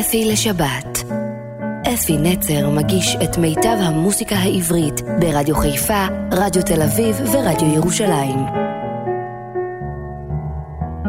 אפי 0.00 0.24
לשבת. 0.24 1.04
אפי 1.94 2.16
נצר 2.18 2.70
מגיש 2.70 3.16
את 3.24 3.38
מיטב 3.38 3.76
המוסיקה 3.80 4.36
העברית 4.36 5.00
ברדיו 5.20 5.56
חיפה, 5.56 6.06
רדיו 6.32 6.62
תל 6.62 6.82
אביב 6.82 7.16
ורדיו 7.32 7.74
ירושלים. 7.74 8.38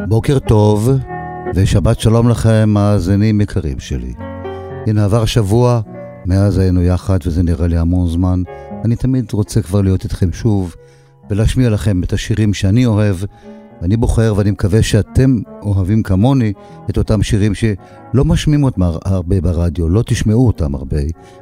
בוקר 0.08 0.40
טוב, 0.40 0.90
ושבת 1.56 2.00
שלום 2.00 2.30
לכם, 2.30 2.70
מאזינים 2.70 3.42
יקרים 3.42 3.80
שלי. 3.80 4.14
הנה 4.88 5.06
עבר 5.06 5.26
שבוע, 5.26 5.82
מאז 6.26 6.58
היינו 6.58 6.84
יחד, 6.84 7.18
וזה 7.26 7.44
נראה 7.44 7.68
לי 7.68 7.78
המון 7.78 8.08
זמן. 8.08 8.44
אני 8.86 8.96
תמיד 8.96 9.32
רוצה 9.34 9.62
כבר 9.62 9.82
להיות 9.82 10.04
איתכם 10.04 10.34
שוב, 10.34 10.76
ולהשמיע 11.30 11.70
לכם 11.70 12.04
את 12.04 12.14
השירים 12.14 12.54
שאני 12.54 12.86
אוהב, 12.86 13.16
ואני 13.82 13.98
בוחר, 13.98 14.34
ואני 14.38 14.52
מקווה 14.52 14.84
שאתם 14.84 15.40
אוהבים 15.62 16.04
כמוני 16.04 16.54
את 16.90 16.98
אותם 16.98 17.24
שירים 17.24 17.54
שלא 17.54 18.26
משמיעים 18.26 18.64
אותם 18.64 18.82
הרבה 18.82 19.42
ברדיו, 19.42 19.90
לא 19.90 20.04
תשמעו 20.06 20.48
אותם 20.48 20.76
הרבה. 20.76 20.98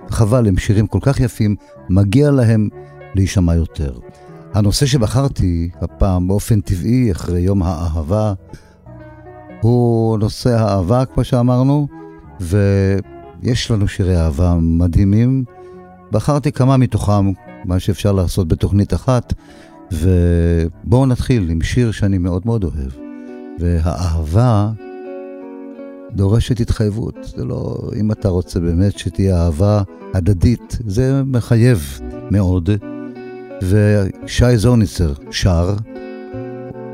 חבל, 0.10 0.48
הם 0.48 0.58
שירים 0.58 0.88
כל 0.88 1.00
כך 1.02 1.20
יפים, 1.20 1.56
מגיע 1.90 2.32
להם 2.32 2.70
להישמע 3.16 3.56
יותר. 3.56 3.98
הנושא 4.54 4.86
שבחרתי 4.86 5.70
הפעם 5.82 6.28
באופן 6.28 6.62
טבעי, 6.62 7.12
אחרי 7.12 7.40
יום 7.40 7.64
האהבה, 7.64 8.34
הוא 9.62 10.18
נושא 10.18 10.50
האהבה, 10.50 11.06
כמו 11.06 11.24
שאמרנו, 11.24 11.88
ויש 12.40 13.72
לנו 13.72 13.88
שירי 13.88 14.18
אהבה 14.18 14.56
מדהימים. 14.62 15.44
בחרתי 16.12 16.52
כמה 16.52 16.78
מתוכם, 16.78 17.32
מה 17.66 17.80
שאפשר 17.80 18.12
לעשות 18.12 18.48
בתוכנית 18.48 18.94
אחת, 18.94 19.34
ובואו 19.92 21.06
נתחיל 21.06 21.50
עם 21.50 21.62
שיר 21.62 21.92
שאני 21.92 22.18
מאוד 22.18 22.42
מאוד 22.46 22.64
אוהב. 22.64 22.92
והאהבה 23.60 24.72
דורשת 26.12 26.60
התחייבות. 26.60 27.16
זה 27.24 27.46
לא, 27.46 27.78
אם 28.00 28.12
אתה 28.12 28.30
רוצה 28.30 28.60
באמת 28.60 28.98
שתהיה 28.98 29.46
אהבה 29.46 29.82
הדדית, 30.14 30.78
זה 30.88 31.24
מחייב 31.24 32.00
מאוד. 32.32 32.70
ושי 33.62 34.58
זורניצר 34.58 35.14
שר 35.32 35.76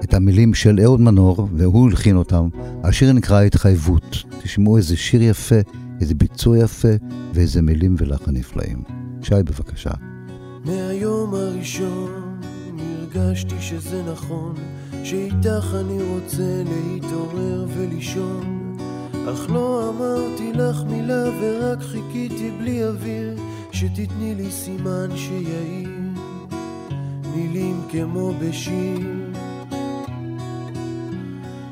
את 0.03 0.14
המילים 0.14 0.53
של 0.53 0.80
אהוד 0.83 1.02
מנור, 1.02 1.47
והוא 1.55 1.89
הלחין 1.89 2.16
אותם. 2.16 2.47
השיר 2.83 3.14
נקרא 3.14 3.41
התחייבות. 3.41 4.23
תשמעו 4.44 4.77
איזה 4.77 4.97
שיר 4.97 5.23
יפה, 5.23 5.55
איזה 6.02 6.16
ביצוע 6.16 6.58
יפה, 6.58 6.88
ואיזה 7.33 7.61
מילים 7.61 7.95
ולחן 7.97 8.31
נפלאים. 8.31 8.83
שי, 9.21 9.36
בבקשה. 9.36 9.91
מהיום 10.66 11.33
הראשון 11.33 12.33
הרגשתי 13.16 13.56
שזה 13.61 14.03
נכון, 14.11 14.56
שאיתך 15.03 15.75
אני 15.80 15.97
רוצה 16.03 16.64
להתעורר 16.64 17.66
ולישון. 17.67 18.78
אך 19.33 19.50
לא 19.50 19.89
אמרתי 19.89 20.53
לך 20.53 20.83
מילה 20.88 21.23
ורק 21.42 21.81
חיכיתי 21.81 22.52
בלי 22.59 22.86
אוויר, 22.86 23.38
שתתני 23.72 24.36
לי 24.36 24.52
סימן 24.52 25.09
שיעיר. 25.16 25.89
מילים 27.36 27.81
כמו 27.89 28.33
בשיר. 28.39 29.00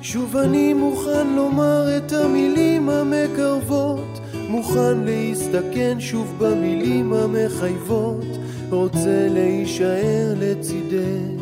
שוב 0.01 0.37
אני 0.37 0.73
מוכן 0.73 1.27
לומר 1.35 1.97
את 1.97 2.11
המילים 2.11 2.89
המקרבות, 2.89 4.19
מוכן 4.49 4.97
להסתכן 5.05 5.99
שוב 5.99 6.35
במילים 6.39 7.13
המחייבות. 7.13 8.40
רוצה 8.71 9.27
להישאר 9.29 10.33
לצידך, 10.39 11.41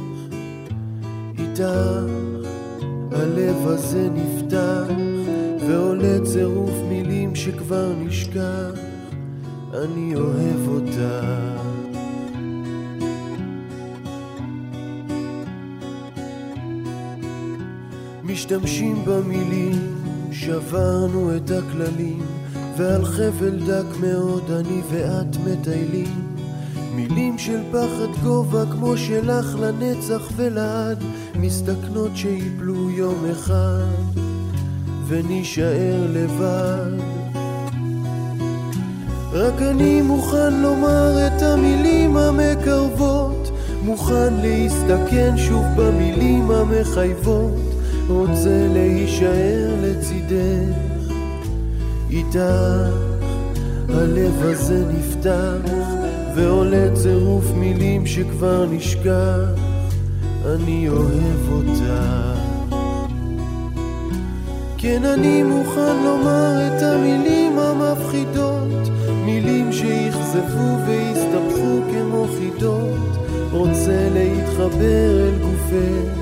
איתך 1.39 2.05
הלב 3.11 3.67
הזה 3.67 4.09
נפתח, 4.13 4.94
ועולה 5.67 6.25
צירוף 6.25 6.73
מילים 6.89 7.35
שכבר 7.35 7.94
נשכח, 8.00 8.72
אני 9.73 10.16
אוהב 10.16 10.67
אותך. 10.67 11.00
משתמשים 18.23 19.06
במילים, 19.06 19.96
שברנו 20.31 21.38
את 21.38 21.51
הכללים, 21.51 22.22
ועל 22.78 23.06
חבל 23.06 23.59
דק 23.67 23.97
מאוד 24.01 24.51
אני 24.51 24.81
ואת 24.91 25.38
מטיילים. 25.46 26.38
מילים 26.99 27.37
של 27.37 27.59
פחד 27.71 28.23
גובה 28.23 28.63
כמו 28.71 28.97
שלך 28.97 29.55
לנצח 29.59 30.31
ולעד 30.35 31.03
מסתכנות 31.35 32.11
שיפלו 32.15 32.89
יום 32.89 33.25
אחד 33.31 34.19
ונישאר 35.07 36.07
לבד. 36.13 37.03
רק 39.31 39.61
אני 39.61 40.01
מוכן 40.01 40.53
לומר 40.61 41.27
את 41.27 41.41
המילים 41.41 42.17
המקרבות 42.17 43.51
מוכן 43.83 44.33
להסתכן 44.33 45.37
שוב 45.37 45.66
במילים 45.75 46.51
המחייבות. 46.51 47.59
רוצה 48.07 48.67
להישאר 48.73 49.75
לצידך 49.81 50.77
איתך 52.09 52.89
הלב 53.89 54.41
הזה 54.41 54.85
נפתח 54.93 55.98
ועולה 56.39 56.88
צירוף 56.94 57.45
מילים 57.55 58.05
שכבר 58.05 58.66
נשכח, 58.72 59.59
אני 60.45 60.89
אוהב 60.89 61.51
אותה. 61.51 62.33
כן, 64.78 65.05
אני 65.05 65.44
מוכן 65.44 66.03
לומר 66.05 66.67
את 66.67 66.81
המילים 66.81 67.59
המפחידות, 67.59 68.89
מילים 69.25 69.72
שיכזבו 69.72 70.78
ויסתבכו 70.88 71.81
כמו 71.91 72.25
חידות, 72.38 73.28
רוצה 73.51 74.09
להתחבר 74.13 75.28
אל 75.28 75.35
גופך, 75.41 76.19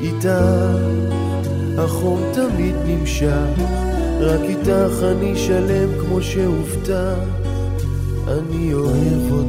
איתך 0.00 0.78
החום 1.78 2.20
תמיד 2.32 2.74
נמשך, 2.86 3.60
רק 4.20 4.40
איתך 4.40 5.02
אני 5.02 5.36
שלם 5.36 5.88
כמו 6.00 6.22
שהובטח. 6.22 7.39
אני 8.30 8.74
אוהב 8.74 9.32
אותה 9.32 9.39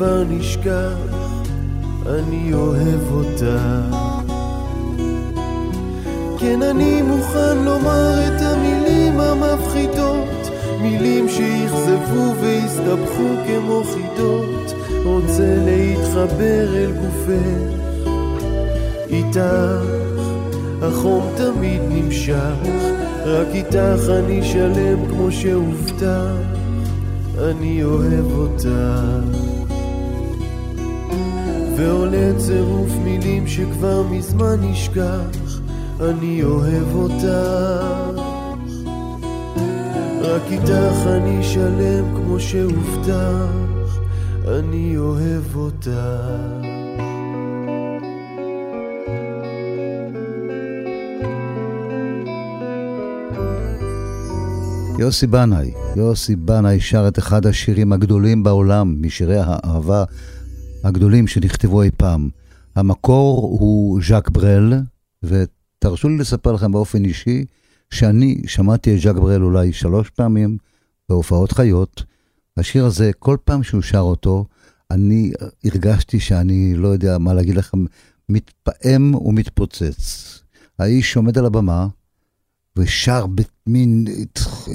שכבר 0.00 0.24
נשכח 0.28 0.96
אני 2.06 2.54
אוהב 2.54 3.12
אותה. 3.12 3.80
כן 6.38 6.62
אני 6.62 7.02
מוכן 7.02 7.58
לומר 7.64 8.14
את 8.26 8.40
המילים 8.40 9.20
המפחידות 9.20 10.50
מילים 10.82 11.28
שיכזבו 11.28 12.34
ויסתבכו 12.40 13.28
כמו 13.46 13.82
חידות. 13.84 14.74
רוצה 15.04 15.56
להתחבר 15.64 16.76
אל 16.76 16.92
גופך 16.92 17.74
איתך 19.10 19.84
החום 20.82 21.26
תמיד 21.36 21.80
נמשך. 21.88 22.54
רק 23.24 23.48
איתך 23.54 24.10
אני 24.18 24.44
שלם 24.44 25.06
כמו 25.10 25.32
שהובטח, 25.32 26.34
אני 27.38 27.84
אוהב 27.84 28.32
אותך. 28.32 29.69
ועולה 31.80 32.32
צירוף 32.38 32.90
מילים 33.04 33.46
שכבר 33.46 34.02
מזמן 34.02 34.56
נשכח, 34.60 35.60
אני 36.00 36.42
אוהב 36.44 36.94
אותך. 36.94 38.20
רק 40.20 40.42
איתך 40.50 41.06
אני 41.06 41.44
שלם 41.44 42.16
כמו 42.16 42.40
שהובטח, 42.40 43.98
אני 44.48 44.96
אוהב 44.96 45.56
אותך. 45.56 45.90
יוסי 54.98 55.26
בנאי, 55.26 55.72
יוסי 55.96 56.36
בנאי 56.36 56.80
שר 56.80 57.08
את 57.08 57.18
אחד 57.18 57.46
השירים 57.46 57.92
הגדולים 57.92 58.42
בעולם, 58.42 58.96
משירי 59.00 59.38
האהבה 59.38 60.04
הגדולים 60.84 61.26
שנכתבו 61.26 61.82
אי 61.82 61.90
פעם. 61.96 62.28
המקור 62.76 63.56
הוא 63.60 64.00
ז'אק 64.08 64.30
ברל, 64.30 64.74
ותרשו 65.22 66.08
לי 66.08 66.18
לספר 66.18 66.52
לכם 66.52 66.72
באופן 66.72 67.04
אישי, 67.04 67.44
שאני 67.90 68.42
שמעתי 68.46 68.94
את 68.94 69.00
ז'אק 69.00 69.16
ברל 69.16 69.42
אולי 69.42 69.72
שלוש 69.72 70.10
פעמים 70.10 70.56
בהופעות 71.08 71.52
חיות. 71.52 72.02
השיר 72.56 72.84
הזה, 72.84 73.10
כל 73.18 73.36
פעם 73.44 73.62
שהוא 73.62 73.82
שר 73.82 73.98
אותו, 73.98 74.44
אני 74.90 75.32
הרגשתי 75.64 76.20
שאני, 76.20 76.74
לא 76.76 76.88
יודע 76.88 77.18
מה 77.18 77.34
להגיד 77.34 77.56
לכם, 77.56 77.84
מתפעם 78.28 79.14
ומתפוצץ. 79.14 80.38
האיש 80.78 81.16
עומד 81.16 81.38
על 81.38 81.46
הבמה 81.46 81.86
ושר 82.76 83.26
במין 83.26 84.04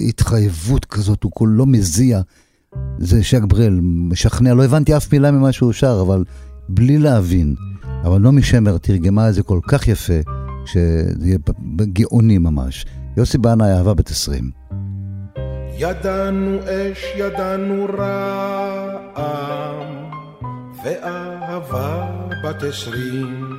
התחייבות 0.08 0.86
כזאת, 0.86 1.24
הוא 1.24 1.32
כולו 1.32 1.66
מזיע. 1.66 2.22
זה 2.98 3.24
שק 3.24 3.44
ברל, 3.44 3.80
משכנע, 3.82 4.54
לא 4.54 4.66
הבנתי 4.66 4.98
אף 4.98 5.14
מילה 5.14 5.32
ממה 5.32 5.52
שהוא 5.52 5.74
שר, 5.74 6.02
אבל 6.02 6.24
בלי 6.70 6.98
להבין. 6.98 7.56
אבל 8.04 8.20
נעמי 8.20 8.44
שמר 8.44 8.78
תרגמה 8.78 9.30
את 9.30 9.34
זה 9.34 9.44
כל 9.44 9.60
כך 9.68 9.88
יפה, 9.88 10.20
שזה 10.66 11.28
יהיה 11.28 11.38
גאוני 11.94 12.38
ממש. 12.38 12.86
יוסי 13.18 13.38
בנאי, 13.38 13.78
אהבה 13.78 13.94
בת 13.94 14.10
עשרים. 14.10 14.52
ידענו 15.78 16.60
אש, 16.60 17.06
ידענו 17.18 17.86
רעם, 17.98 19.86
ואהבה 20.86 22.12
בת 22.44 22.64
עשרים. 22.64 23.50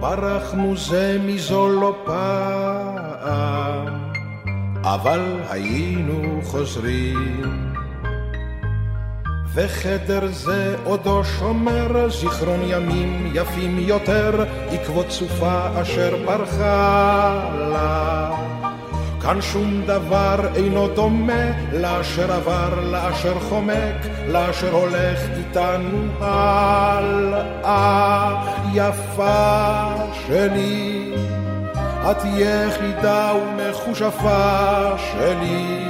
ברחנו 0.00 0.76
זה 0.76 1.18
מזו 1.26 1.68
לא 1.68 1.96
פעם, 2.04 4.13
אבל 4.84 5.40
היינו 5.50 6.40
חוזרים. 6.44 7.64
וחדר 9.54 10.26
זה 10.26 10.76
עודו 10.84 11.24
שומר 11.24 12.08
זיכרון 12.10 12.60
ימים 12.66 13.32
יפים 13.34 13.78
יותר, 13.78 14.44
עקבות 14.70 15.10
סופה 15.10 15.82
אשר 15.82 16.16
ברחה 16.26 17.50
לה. 17.72 18.30
כאן 19.22 19.40
שום 19.42 19.82
דבר 19.86 20.48
אינו 20.54 20.88
דומה 20.88 21.72
לאשר 21.72 22.32
עבר, 22.32 22.80
לאשר 22.80 23.40
חומק, 23.40 24.06
לאשר 24.28 24.72
הולך 24.72 25.20
איתנו 25.36 26.08
הלאה. 26.20 27.64
יפה 28.74 29.84
שלי, 30.26 31.14
את 32.10 32.24
יחידה 32.24 33.32
ומכושפה 33.34 34.90
שלי, 34.96 35.84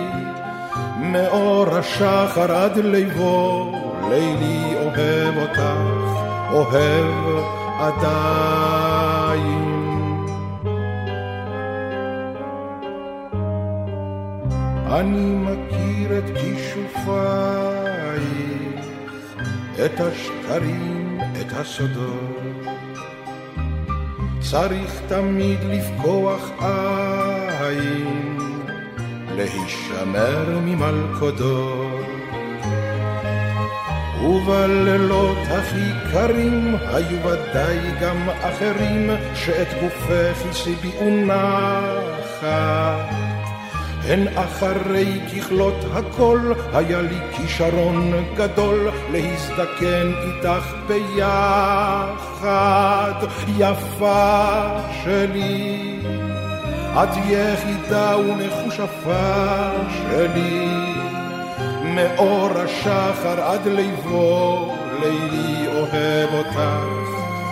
מאור 0.99 1.66
השחר 1.76 2.52
עד 2.52 2.78
ליבו, 2.78 3.72
לילי 4.08 4.75
אוהב 4.75 5.38
אותך, 5.38 5.62
אוהב 6.52 7.44
עדיין. 7.81 9.64
אני 14.87 15.34
מכיר 15.37 16.19
את 16.19 16.25
כישופייך, 16.38 17.25
את 19.84 20.00
השקרים, 20.00 21.19
את 21.40 21.52
הסודות. 21.52 22.53
צריך 24.50 25.00
תמיד 25.08 25.58
לפקוח 25.64 26.50
עין, 27.61 28.38
להישמר 29.37 30.58
ממלכודות. 30.64 32.06
ובלילות 34.25 35.38
הכי 35.50 36.11
קרים 36.12 36.76
היו 36.87 37.19
ודאי 37.25 37.79
גם 38.00 38.29
אחרים 38.41 39.11
שאת 39.35 39.69
גופך 39.82 40.46
הסיביאו 40.50 41.11
נחת. 41.11 42.44
הן 44.05 44.29
אחרי 44.35 45.20
ככלות 45.20 45.85
הכל, 45.93 46.52
היה 46.73 47.02
לי 47.02 47.19
כישרון 47.37 48.12
גדול 48.37 48.88
להזדקן 49.14 50.12
איתך 50.22 50.75
ביחד, 50.87 52.32
יפה 53.58 54.62
שלי. 55.05 56.00
את 57.02 57.08
יחידה 57.28 58.16
ומכושפה 58.19 59.70
שלי, 59.88 60.69
מאור 61.84 62.50
השחר 62.58 63.40
עד 63.40 63.66
ליבו, 63.66 64.75
לילי 65.00 65.67
אוהב 65.67 66.34
אותך, 66.34 66.60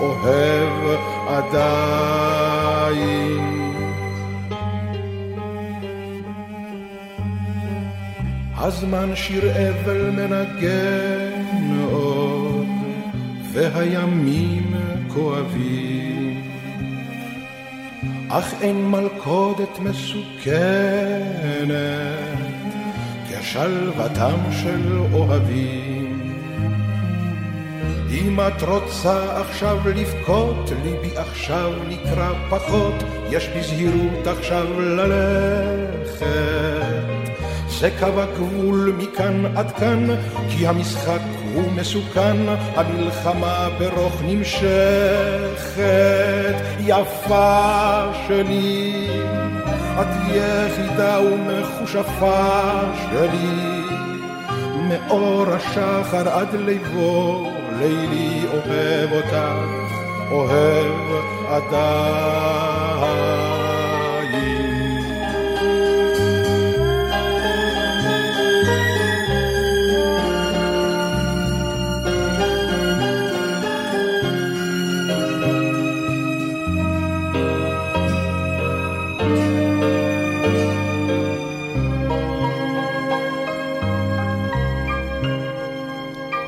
אוהב 0.01 1.01
עדיין. 1.29 2.33
הזמן 8.57 9.17
שיר 9.17 9.51
אבל 9.51 10.11
מנגן 10.11 11.22
עוד, 11.91 12.67
והימים 13.53 14.75
כואבים. 15.09 16.43
אך 18.29 18.55
אין 18.61 18.91
מלכודת 18.91 19.79
מסוכנת 19.79 21.73
כשלוותם 23.29 24.39
של 24.63 24.99
אוהבים. 25.13 26.33
אם 28.11 28.41
את 28.41 28.63
רוצה 28.63 29.41
עכשיו 29.41 29.79
לבכות, 29.95 30.71
ליבי 30.85 31.17
עכשיו 31.17 31.73
נקרא 31.89 32.33
פחות, 32.51 32.95
יש 33.31 33.49
בזהירות 33.49 34.27
עכשיו 34.27 34.81
ללכת. 34.81 36.23
זה 37.81 37.91
קו 37.99 38.21
הגבול 38.21 38.95
מכאן 38.99 39.57
עד 39.57 39.73
כאן, 39.73 40.07
כי 40.51 40.67
המשחק 40.67 41.21
הוא 41.55 41.73
מסוכן, 41.73 42.37
המלחמה 42.77 43.69
ברוך 43.79 44.23
נמשכת. 44.25 45.83
יפה 46.79 48.05
שלי, 48.29 49.07
את 50.01 50.07
יחידה 50.29 51.21
ומכושפה 51.21 52.71
שלי, 53.11 53.83
מאור 54.89 55.45
השחר 55.49 56.29
עד 56.29 56.55
ליבו, 56.55 57.51
לילי 57.79 58.45
אוהב 58.53 59.13
אותך, 59.13 59.37
אוהב 60.31 60.95
עדיין. 61.49 63.52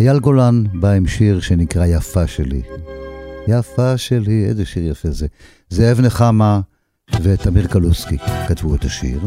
אייל 0.05 0.19
גולן 0.19 0.65
בא 0.73 0.91
עם 0.91 1.07
שיר 1.07 1.41
שנקרא 1.41 1.87
יפה 1.87 2.27
שלי. 2.27 2.63
יפה 3.49 3.99
שלי, 3.99 4.45
איזה 4.45 4.65
שיר 4.65 4.91
יפה 4.91 5.11
זה. 5.11 5.27
זאב 5.69 6.01
נחמה 6.01 6.61
ותמיר 7.23 7.67
קלוסקי 7.67 8.19
כתבו 8.49 8.75
את 8.75 8.85
השיר. 8.85 9.21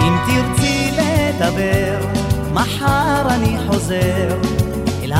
אם 0.00 0.14
תרצי 0.26 0.90
לדבר, 0.98 2.06
מחר 2.54 3.34
אני 3.34 3.56
חוזר. 3.66 4.41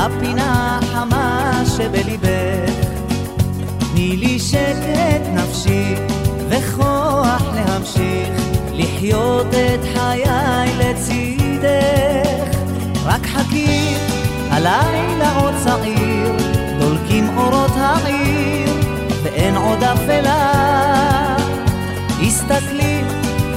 הפינה 0.05 0.79
החמה 0.81 1.61
שבליבך. 1.77 2.87
תני 3.79 4.17
לי 4.17 4.39
שקט 4.39 5.27
נפשי 5.33 5.95
וכוח 6.49 7.43
להמשיך 7.55 8.29
לחיות 8.73 9.47
את 9.47 9.79
חיי 9.93 10.77
לצידך. 10.77 12.57
רק 13.05 13.25
חכי, 13.25 13.95
הלילה 14.49 15.39
עוד 15.39 15.53
צעיר, 15.63 16.31
דולקים 16.79 17.37
אורות 17.37 17.71
העיר, 17.75 18.69
ואין 19.23 19.55
עוד 19.55 19.83
אפלה. 19.83 21.35
הסתכלי, 22.27 23.01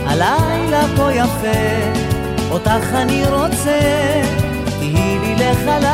הלילה 0.06 0.82
כה 0.96 1.14
יפה, 1.14 2.00
אותך 2.50 2.92
אני 2.92 3.22
רוצה, 3.26 3.80
תהי 4.92 5.18
לי 5.18 5.34
לחלל. 5.34 5.86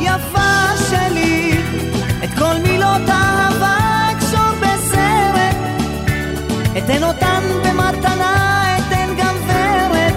יפה 0.00 0.76
שלי, 0.90 1.62
את 2.24 2.30
כל 2.38 2.56
מילות 2.62 3.08
האהבה 3.08 3.76
אקשור 4.12 4.50
בסרט, 4.60 5.56
אתן 6.78 7.04
אותן 7.04 7.42
במתנה, 7.64 8.76
אתן 8.78 9.08
גם 9.18 9.34
ורד, 9.46 10.14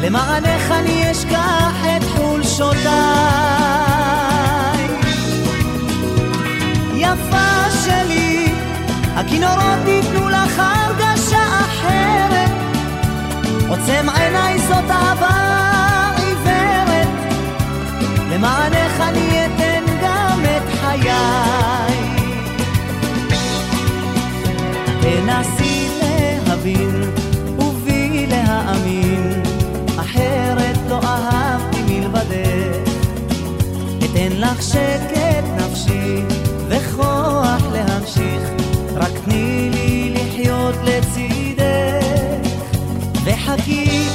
למענך 0.00 0.70
אני 0.70 1.10
אשכח 1.10 1.74
את 1.96 2.04
חולשותיי. 2.16 2.90
יפה 6.96 7.70
שלי, 7.84 8.52
הכינורות 9.16 9.86
ייתנו 9.86 10.28
לך 10.28 10.62
הרגשה 10.64 11.42
אחרת, 11.60 12.50
עוצם 13.68 14.06
זאת 14.08 14.29
אהבה 14.90 16.10
עיוורת, 16.16 17.08
למענך 18.30 19.00
אני 19.00 19.46
אתן 19.46 19.84
גם 20.02 20.40
את 20.44 20.68
חיי. 20.80 21.10
תנסי 25.00 25.88
להבין 26.46 27.02
ובי 27.58 28.26
להאמין, 28.26 29.42
אחרת 30.00 30.76
לא 30.88 31.00
אהבתי 31.04 31.82
מלבדך. 31.82 32.90
אתן 33.98 34.32
לך 34.36 34.62
שקט 34.62 35.44
נפשי 35.56 36.22
וכוח 36.68 37.62
להמשיך, 37.72 38.42
רק 38.94 39.12
תני 39.24 39.70
לי 39.72 40.14
לחיות 40.14 40.74
לצידך. 40.84 41.60
וחכי, 43.24 44.08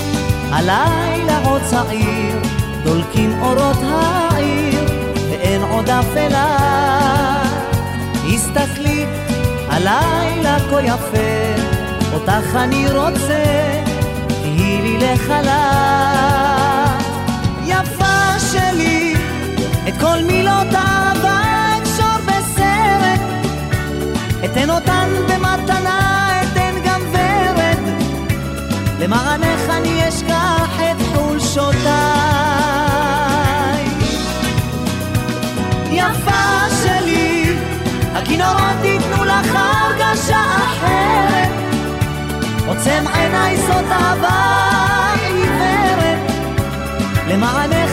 הלילה 0.56 1.38
עוד 1.46 1.62
צעיר, 1.70 2.40
דולקים 2.84 3.42
אורות 3.42 3.78
העיר, 3.84 4.86
ואין 5.30 5.62
עוד 5.62 5.90
אפלה. 5.90 6.58
הסתכלי, 8.34 9.06
הלילה 9.70 10.58
כה 10.70 10.82
יפה, 10.82 11.64
אותך 12.14 12.56
אני 12.56 12.92
רוצה, 12.92 13.44
תהי 14.28 14.82
לי 14.82 14.98
לחלל. 14.98 15.46
יפה 17.66 18.40
שלי, 18.52 19.14
את 19.88 19.94
כל 20.00 20.18
מילות 20.28 20.68
האהבה 20.72 21.42
אקשור 21.78 22.18
בסרט, 22.26 23.22
אתן 24.46 24.70
אותן 24.70 25.10
במתנה, 25.28 26.42
אתן 26.42 26.76
גם 26.86 27.02
ורד, 27.12 27.80
למענך 29.00 29.35
עוצם 43.46 43.56
עיניי 43.56 43.58
זאת 43.58 43.92
אהבה 43.92 45.14
עיוורת, 45.22 46.32
למענך 47.28 47.85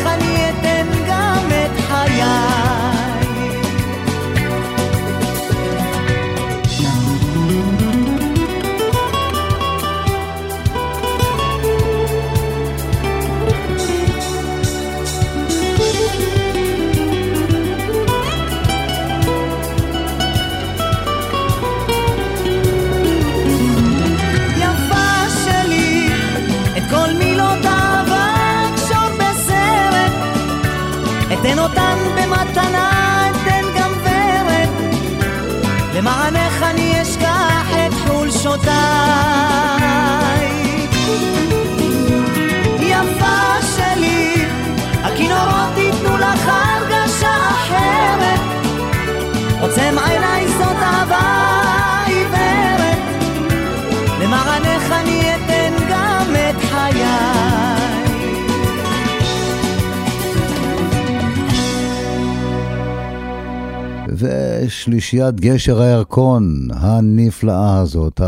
ושלישיית 64.73 65.41
גשר 65.41 65.81
הירקון 65.81 66.69
הנפלאה 66.75 67.81
הזאת, 67.81 68.21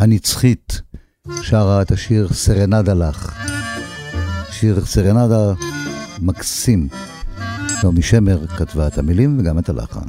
הנצחית, 0.00 0.80
שרה 1.42 1.82
את 1.82 1.90
השיר 1.90 2.28
סרנדה 2.32 2.94
לך. 2.94 3.32
שיר 4.50 4.84
סרנדה 4.84 5.52
מקסים. 6.18 6.88
נעמי 7.84 8.02
שמר 8.02 8.46
כתבה 8.46 8.86
את 8.86 8.98
המילים 8.98 9.40
וגם 9.40 9.58
את 9.58 9.68
הלחן. 9.68 10.08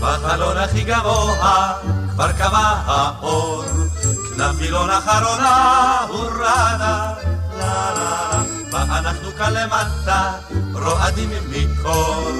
בחלון 0.00 0.56
הכי 0.56 0.84
גבוה 0.84 1.72
כבר 2.10 2.32
קבע 2.32 2.72
האור, 2.84 3.64
כנף 4.02 4.56
וילון 4.58 4.90
אחרונה 4.90 5.96
הורדה, 6.08 6.76
לה 6.78 7.14
לה 7.58 7.94
לה, 7.94 8.42
ואנחנו 8.72 9.30
כאן 9.38 9.52
למטה 9.52 10.32
רועדים 10.74 11.30
מקור, 11.50 12.30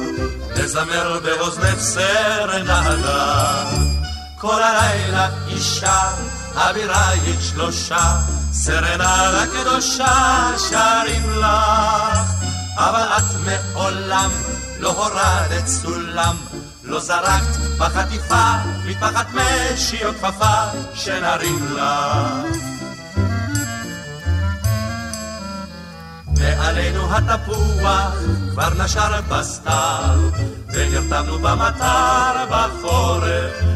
נזמר 0.57 1.21
באוזנך 1.23 1.79
סרנדה. 1.79 3.65
כל 4.39 4.63
הלילה 4.63 5.29
אישה, 5.49 6.11
אבירייך 6.55 7.41
שלושה, 7.41 8.17
סרנדה 8.53 9.45
קדושה 9.53 10.51
שרים 10.69 11.31
לך, 11.31 12.31
אבל 12.77 13.09
את 13.17 13.37
מעולם 13.45 14.31
לא 14.79 14.89
הורדת 14.89 15.67
סולם, 15.67 16.37
לא 16.85 17.01
זרקת 17.01 17.57
בחטיפה, 17.79 18.53
מטפחת 18.85 19.27
משי 19.35 20.05
או 20.05 20.11
כפפה, 20.15 20.65
שנרים 20.95 21.75
לך. 21.75 22.72
מעלינו 26.43 27.17
התפוח 27.17 28.15
כבר 28.51 28.69
נשר 28.85 29.21
בסתיו, 29.29 30.19
ונרתמנו 30.75 31.39
במטר 31.39 32.45
בחורף. 32.51 33.73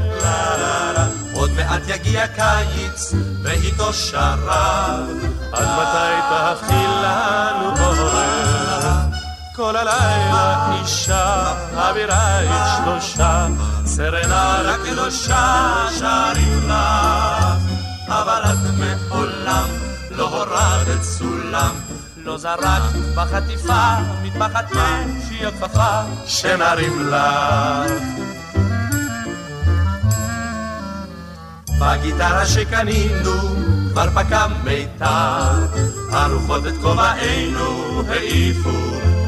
עוד 1.35 1.51
מעט 1.51 1.83
יגיע 1.87 2.27
קיץ, 2.27 3.13
ואיתו 3.43 3.93
שרב, 3.93 5.01
עד 5.53 5.69
מתי 5.79 6.21
תהפכי 6.31 6.87
לנו 7.03 7.69
עורף? 7.69 9.17
כל 9.57 9.77
הלילה 9.77 10.73
אישה, 10.73 11.53
אבירייך 11.75 12.53
שלושה, 12.77 13.47
סרנה 13.87 14.77
קדושה 14.85 15.87
שרים 15.99 16.69
לך, 16.69 17.59
אבל 18.09 18.43
את 18.45 18.71
מעולם 18.79 19.69
לא 20.11 20.29
הורדת 20.29 21.03
סולם, 21.03 21.75
לא 22.27 22.39
זרקת 22.39 22.99
בחטיפה, 23.15 23.95
מטפחת 24.23 24.73
משי 24.73 25.47
או 25.47 25.51
כפפה, 25.51 26.01
שנרים 26.27 27.09
לך. 27.09 27.93
בגיטרה 31.81 32.47
שקנינו 32.47 33.33
כבר 33.93 34.11
פקע 34.15 34.47
מיתר, 34.65 35.67
הרוחות 36.11 36.67
את 36.67 36.75
כובענו 36.83 38.03
העיפו, 38.09 38.71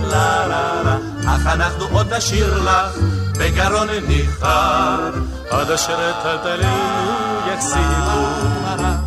לה 0.02 0.46
לה 0.46 0.82
לה, 0.82 0.96
אך 1.26 1.46
אנחנו 1.46 1.84
עוד 1.92 2.14
נשאיר 2.14 2.62
לך 2.62 2.96
בגרון 3.38 3.88
ניחר, 4.08 5.10
עד 5.50 5.70
אשר 5.70 6.12
טלטלינו 6.22 7.40
יחסיפו. 7.52 8.97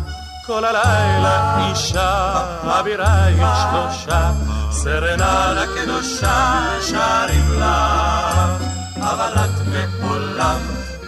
כל 0.52 0.64
הלילה 0.64 1.56
אישה, 1.58 2.32
אבירייך 2.62 3.48
שלושה, 3.62 4.32
סרנדה 4.70 5.64
קדושה 5.76 6.68
שרים 6.80 7.52
לך, 7.52 8.62
אבל 9.00 9.32
את 9.34 9.66
מעולם 10.02 10.58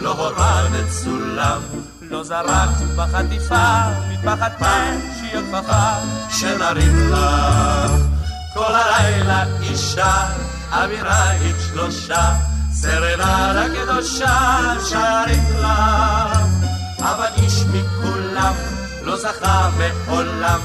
לא 0.01 0.11
הורדת 0.11 0.89
סולם, 0.89 1.61
לא 2.01 2.23
זרק 2.23 2.69
בחטיפה, 2.95 3.67
מטפחת 4.11 4.61
משי 4.61 5.37
הכפפה, 5.37 5.89
שנרים 6.29 7.11
לה. 7.11 7.87
כל 8.53 8.73
הלילה 8.75 9.43
אישה, 9.61 10.27
אווירה 10.71 11.31
עם 11.31 11.55
שלושה, 11.67 12.33
סרנדה 12.71 13.65
קדושה, 13.75 14.59
שרים 14.89 15.61
לה. 15.61 16.25
אבל 16.99 17.27
איש 17.37 17.63
מכולם 17.73 18.74
לא 19.05 19.17
זכה 19.17 19.69
מעולם 19.77 20.59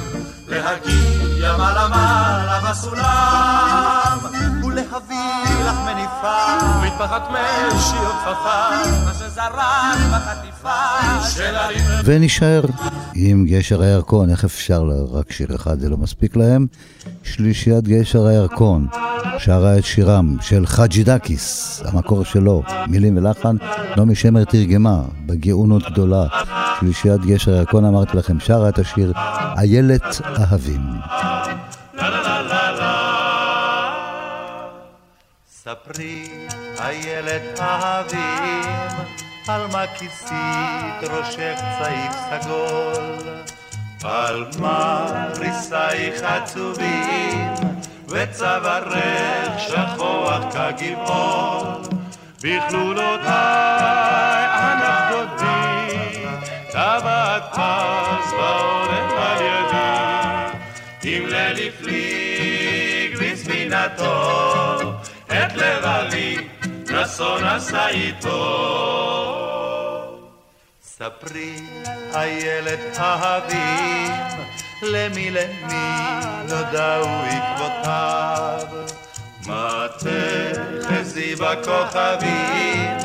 להגיע 0.48 1.56
מעלה 1.56 1.88
מעלה 1.88 2.70
בסולם 2.70 4.18
ולהביא 4.64 5.64
לך 5.66 5.74
מניפה 6.20 6.86
מטפחת 6.86 7.22
משי 7.30 7.96
או 7.96 8.10
כפפה 8.10 8.70
מה 9.04 9.12
שזרק 9.14 9.98
בחטיפה 10.12 11.28
של 11.30 11.56
הרים 11.56 11.80
ונשאר 12.04 12.62
עם 13.14 13.46
גשר 13.48 13.82
הירקון, 13.82 14.30
איך 14.30 14.44
אפשר, 14.44 14.82
רק 15.12 15.32
שיר 15.32 15.54
אחד 15.54 15.80
זה 15.80 15.88
לא 15.88 15.96
מספיק 15.96 16.36
להם. 16.36 16.66
שלישיית 17.22 17.84
גשר 17.84 18.26
הירקון, 18.26 18.86
שרה 19.38 19.78
את 19.78 19.84
שירם 19.84 20.36
של 20.40 20.66
חאג'י 20.66 21.04
דקיס, 21.04 21.82
המקור 21.84 22.24
שלו, 22.24 22.62
מילים 22.86 23.16
ולחן, 23.16 23.56
נעמי 23.96 24.14
שמר 24.14 24.44
תרגמה, 24.44 25.02
בגאונות 25.26 25.82
גדולה. 25.92 26.26
שלישיית 26.80 27.20
גשר 27.20 27.52
הירקון, 27.52 27.84
אמרתי 27.84 28.16
לכם, 28.16 28.40
שרה 28.40 28.68
את 28.68 28.78
השיר 28.78 29.12
איילת 29.58 30.20
אהבים. 30.38 30.80
ספרי, 35.64 36.28
איילת 36.78 37.60
אהבים, 37.60 38.90
על 39.48 39.66
מה 39.72 39.84
כיסית 39.98 41.10
ראשך 41.10 41.60
צעיף 41.78 42.12
סגול, 42.30 43.28
על 44.04 44.44
מה 44.60 45.06
ריסייך 45.38 46.22
עצובים, 46.22 47.54
וצווארך 48.08 49.58
שכוח 49.58 50.42
כגבעול, 50.52 51.82
בכלולותיי 52.42 53.26
ענף 54.54 55.10
דודי, 55.10 56.24
טבעת 56.70 57.42
פז 57.52 58.32
בעורף 58.32 59.12
על 59.12 59.40
ידי, 59.42 61.18
אם 61.18 61.26
ליל 61.26 61.68
הפליג 61.68 63.16
בספינתו, 63.18 64.49
לבבי 66.20 66.36
נסון 66.90 67.44
עשה 67.44 67.88
איתו. 67.88 68.30
ספרי, 70.82 71.56
איילת 72.14 72.98
אהבים, 72.98 74.12
למי 74.82 75.30
למי 75.30 75.90
נודעו 76.48 77.08
עקבותיו. 77.24 78.66
מה 79.46 79.86
תחזי 79.98 81.34
בכוכבים, 81.34 82.98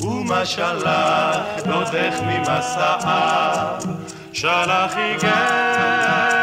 ומה 0.00 0.46
שלח 0.46 1.46
דודך 1.64 2.20
ממסעיו. 2.22 3.80
שלח 4.32 4.96
איגרת 4.96 6.35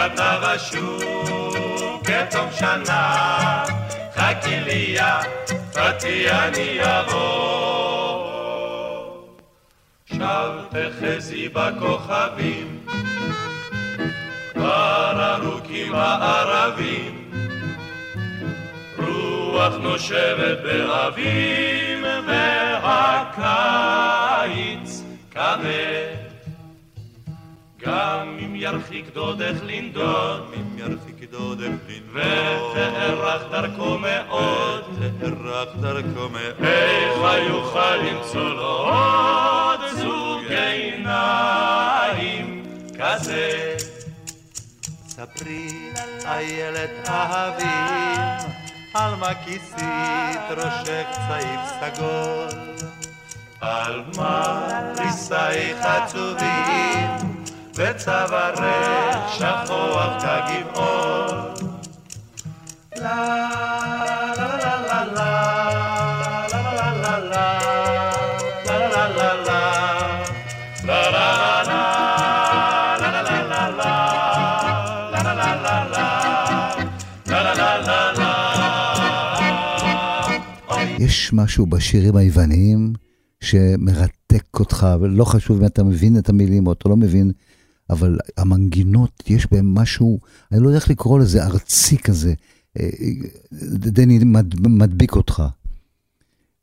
כתב 0.00 0.40
השוק 0.42 2.04
כתום 2.04 2.48
שנה, 2.58 3.64
חכי 4.14 4.60
לי 4.60 4.96
יא, 4.96 5.02
פתי 5.72 6.30
אני 6.30 6.78
אבוא. 6.82 8.20
שב 10.06 10.50
תחזי 10.70 11.48
בכוכבים, 11.48 12.86
כבר 14.54 15.34
ארוכים 15.34 15.94
הערבים, 15.94 17.30
רוח 18.98 19.74
נושבת 19.74 20.58
באביב 20.62 22.04
והקיץ 23.26 25.02
כבד. 25.30 26.19
גם 27.82 28.38
אם 28.44 28.56
ירחיק 28.56 29.04
דודך 29.14 29.56
לנדוד, 29.62 30.54
אם 30.56 30.78
ירחיק 30.78 31.30
דודך 31.30 31.62
לנדוד, 31.88 32.72
ותארך 32.72 33.42
דרכו 33.50 33.98
מאוד, 33.98 34.84
תארך 35.20 35.68
דרכו 35.80 36.28
מאוד, 36.28 36.64
איך 36.64 37.18
יוכל 37.48 37.96
למצוא 37.96 38.48
לו 38.48 38.66
עוד 38.66 39.80
זוג 39.92 40.52
עיניים 40.52 41.72
כזה? 42.98 43.76
ספרי, 45.08 45.68
איילת 46.24 47.08
אהבים, 47.08 48.50
על 48.94 49.14
מה 49.14 49.34
כיסית 49.44 50.50
ראשך 50.50 51.06
צעיף 51.28 51.60
סגול, 51.80 52.48
על 53.60 54.02
מה 54.16 54.68
ריסייך 54.98 55.78
עצובים, 55.84 57.29
וצווארי 57.80 59.12
שכוח 59.28 60.22
כגבעון. 60.22 61.54
לה 62.96 63.38
לה 64.36 64.56
לה 64.56 65.04
לה 65.14 65.60
יש 80.98 81.32
משהו 81.32 81.66
בשירים 81.66 82.16
היווניים 82.16 82.92
שמרתק 83.40 84.60
אותך, 84.60 84.86
ולא 85.00 85.24
חשוב 85.24 85.60
אם 85.60 85.66
אתה 85.66 85.84
מבין 85.84 86.18
את 86.18 86.28
המילים 86.28 86.66
או 86.66 86.72
אתה 86.72 86.88
לא 86.88 86.96
מבין, 86.96 87.32
אבל 87.90 88.18
המנגינות, 88.36 89.22
יש 89.26 89.46
בהם 89.52 89.74
משהו, 89.74 90.18
אני 90.52 90.62
לא 90.62 90.68
יודע 90.68 90.78
איך 90.78 90.90
לקרוא 90.90 91.18
לזה, 91.18 91.44
ארצי 91.44 91.98
כזה, 91.98 92.34
אה, 92.80 92.88
די 93.78 94.06
מדביק 94.68 95.16
אותך. 95.16 95.42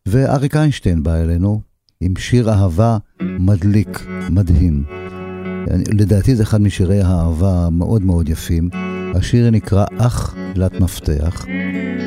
ואריק 0.06 0.56
איינשטיין 0.56 1.04
בא 1.04 1.16
אלינו 1.16 1.62
עם 2.02 2.14
שיר 2.18 2.50
אהבה 2.50 2.98
מדליק, 3.22 4.08
מדהים. 4.30 4.84
לדעתי 5.94 6.36
זה 6.36 6.44
אחד 6.44 6.62
משירי 6.62 7.02
האהבה 7.02 7.66
המאוד 7.66 8.02
מאוד 8.02 8.30
יפים. 8.30 8.70
השיר 9.16 9.50
נקרא 9.50 9.86
אח 9.98 10.36
מילת 10.36 10.74
מפתח. 10.74 11.46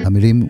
המילים 0.04 0.48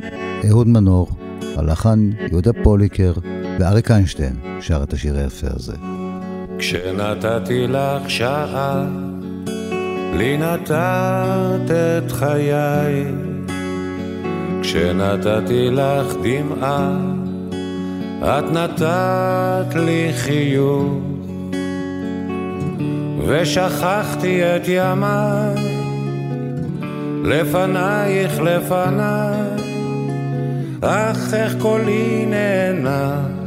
אהוד 0.48 0.68
מנור, 0.68 1.10
הלחן 1.56 2.10
יהודה 2.30 2.50
פוליקר 2.64 3.12
ואריק 3.60 3.90
איינשטיין 3.90 4.36
שר 4.60 4.82
את 4.82 4.92
השיר 4.92 5.16
היפה 5.16 5.46
הזה. 5.50 5.99
כשנתתי 6.60 7.66
לך 7.68 8.10
שעה, 8.10 8.84
לי 10.16 10.36
נתת 10.38 11.70
את 11.70 12.12
חיי. 12.12 13.04
כשנתתי 14.62 15.70
לך 15.70 16.06
דמעה, 16.22 16.90
את 18.22 18.44
נתת 18.52 19.74
לי 19.74 20.10
חיוך. 20.16 20.92
ושכחתי 23.26 24.42
את 24.42 24.62
ימיי, 24.68 25.54
לפנייך 27.24 28.40
לפניי, 28.40 29.40
אך 30.80 31.34
איך 31.34 31.54
קולי 31.58 32.26
נאנח. 32.26 33.39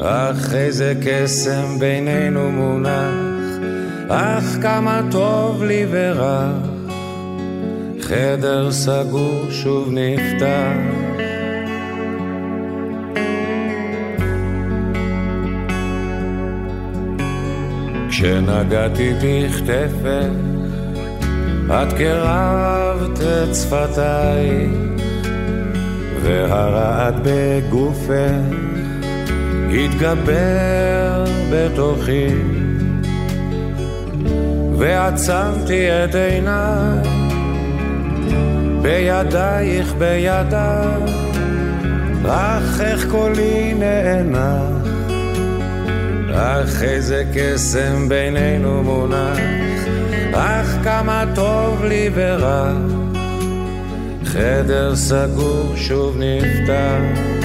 אך 0.00 0.54
איזה 0.54 0.94
קסם 1.02 1.78
בינינו 1.78 2.52
מונח, 2.52 3.58
אך 4.08 4.44
כמה 4.62 5.00
טוב 5.10 5.64
לי 5.64 5.86
ורך, 5.90 6.56
חדר 8.00 8.72
סגור 8.72 9.46
שוב 9.50 9.88
נפתח. 9.92 10.76
כשנגעתי 18.08 19.12
בכתפך, 19.22 20.30
את 21.70 21.92
קרבת 21.92 23.20
את 23.20 23.54
שפתיי, 23.54 24.68
והרעד 26.22 27.14
בגופך 27.24 28.63
התגבר 29.74 31.24
בתוכי 31.52 32.26
ועצמתי 34.78 35.88
את 36.04 36.14
עיניי 36.14 37.24
בידייך 38.82 39.94
בידיו, 39.98 41.02
אך 42.28 42.80
איך 42.80 43.06
קולי 43.10 43.74
נאנח, 43.74 44.88
אך 46.34 46.82
איזה 46.82 47.24
קסם 47.34 48.08
בינינו 48.08 48.82
מונח, 48.82 49.38
אך 50.32 50.76
כמה 50.84 51.24
טוב 51.34 51.84
לי 51.84 52.10
ורע, 52.14 52.72
חדר 54.24 54.96
סגור 54.96 55.72
שוב 55.76 56.16
נפתח. 56.18 57.43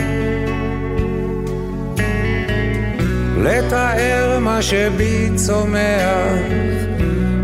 לתאר 3.40 4.40
מה 4.40 4.62
שבי 4.62 5.30
צומח, 5.36 6.34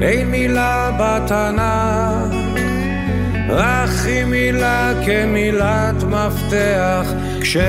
אין 0.02 0.28
מילה 0.32 0.92
בתנ"ך. 1.00 2.46
אך 3.52 4.06
היא 4.06 4.26
מילה 4.26 4.94
כמילת 5.06 6.04
מפתח 6.04 7.12
כשאני 7.42 7.66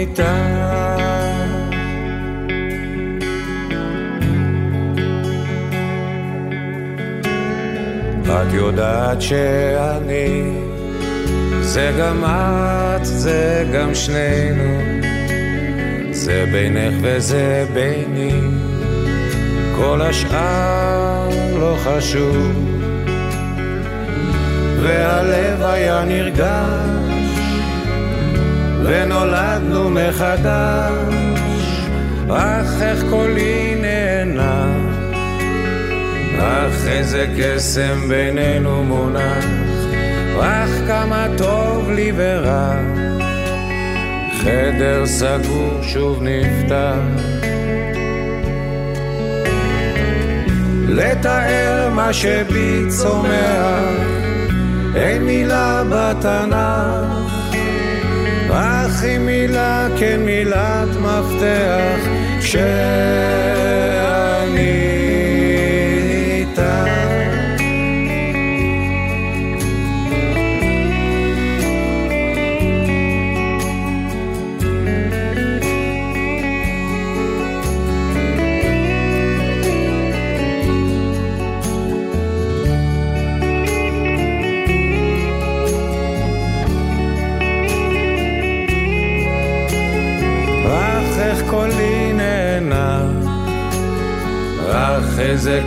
איתה. 0.00 0.36
את 8.24 8.52
יודעת 8.52 9.22
שאני 9.22 10.61
זה 11.72 11.92
גם 11.98 12.24
את, 12.24 13.04
זה 13.04 13.64
גם 13.72 13.94
שנינו. 13.94 14.80
זה 16.10 16.44
בינך 16.52 16.94
וזה 17.02 17.66
ביני. 17.74 18.40
כל 19.76 20.02
השאר 20.02 21.28
לא 21.58 21.76
חשוב. 21.84 22.52
והלב 24.82 25.62
היה 25.62 26.04
נרגש 26.04 27.16
ונולדנו 28.84 29.90
מחדש. 29.90 31.32
אך 32.30 32.82
איך 32.82 33.04
קולי 33.10 33.74
נהנה 33.80 34.66
אך 36.38 36.86
איזה 36.86 37.26
קסם 37.38 38.08
בינינו 38.08 38.84
מונח 38.84 39.61
אך 40.44 40.70
כמה 40.86 41.26
טוב 41.38 41.90
לי 41.90 42.12
ורע. 42.16 42.74
חדר 44.42 45.06
סגור 45.06 45.82
שוב 45.82 46.22
נפתח. 46.22 47.22
לתאר 50.88 51.90
מה 51.94 52.12
שבי 52.12 52.84
צומח, 52.88 53.84
אין 54.94 55.22
מילה 55.22 55.82
בתנ"ך, 55.90 57.32
אך 58.50 59.02
היא 59.02 59.18
מילה 59.18 59.88
כמילת 59.98 60.88
מפתח, 60.88 62.08
כשאני 62.40 64.01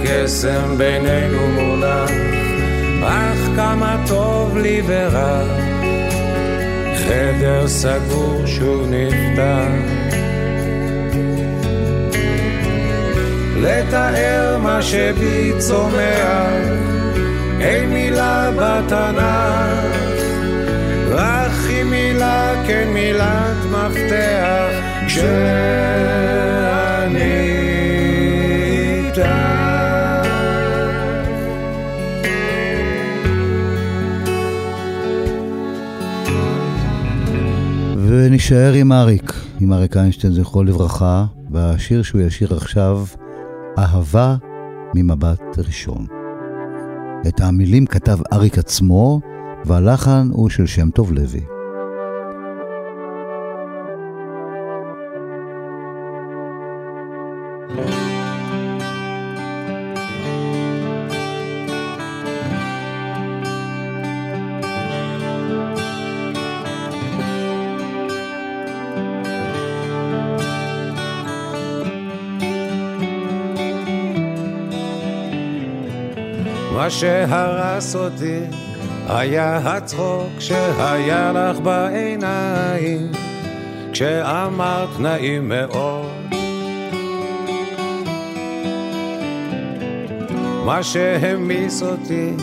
איזה 0.08 0.24
קסם 0.24 0.78
בינינו 0.78 1.48
מונח, 1.48 2.12
אך 3.04 3.50
כמה 3.56 4.04
טוב 4.08 4.58
לי 4.58 4.82
ורע, 4.86 5.42
חדר 6.96 7.68
סגור 7.68 8.42
שוב 8.46 8.88
נפתח. 8.90 9.68
לתאר 13.58 14.58
מה 14.58 14.82
שבי 14.82 15.52
צומח, 15.58 16.50
אין 17.60 17.90
מילה 17.90 18.52
בתנ"ך, 18.52 19.98
אך 21.18 21.68
היא 21.70 21.84
מילה 21.84 22.54
כן 22.68 22.88
מילת 22.94 23.58
מפתח, 23.72 24.70
כשאני 25.08 26.15
ונשאר 38.46 38.74
עם 38.74 38.92
אריק, 38.92 39.34
עם 39.60 39.74
אריק 39.74 39.98
איינשטיין, 39.98 40.34
זכרו 40.34 40.64
לברכה, 40.64 41.26
והשיר 41.52 42.04
שהוא 42.04 42.22
ישיר 42.22 42.56
עכשיו, 42.56 43.06
אהבה 43.78 44.36
ממבט 44.96 45.42
ראשון. 45.58 46.06
את 47.28 47.42
המילים 47.42 47.86
כתב 47.86 48.18
אריק 48.34 48.58
עצמו, 48.58 49.20
והלחן 49.66 50.30
הוא 50.32 50.50
של 50.50 50.66
שם 50.66 50.90
טוב 50.90 51.12
לוי. 51.12 51.55
מה 76.76 76.90
שהרס 76.90 77.96
אותי 77.96 78.40
היה 79.08 79.58
הצחוק 79.58 80.40
שהיה 80.40 81.32
לך 81.32 81.60
בעיניים 81.60 83.12
כשאמרת 83.92 85.00
נעים 85.00 85.50
מאוד. 85.50 86.12
מה 90.66 90.84
שהמיס 90.84 91.84
אותי 91.84 92.34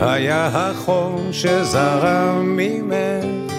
היה 0.00 0.46
החום 0.52 1.28
שזרם 1.32 2.56
ממך 2.56 3.52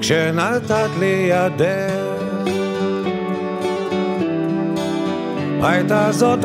כשנתת 0.00 0.90
לי 0.98 1.30
ידך. 1.30 2.10
הייתה 5.62 6.12
זאת 6.12 6.44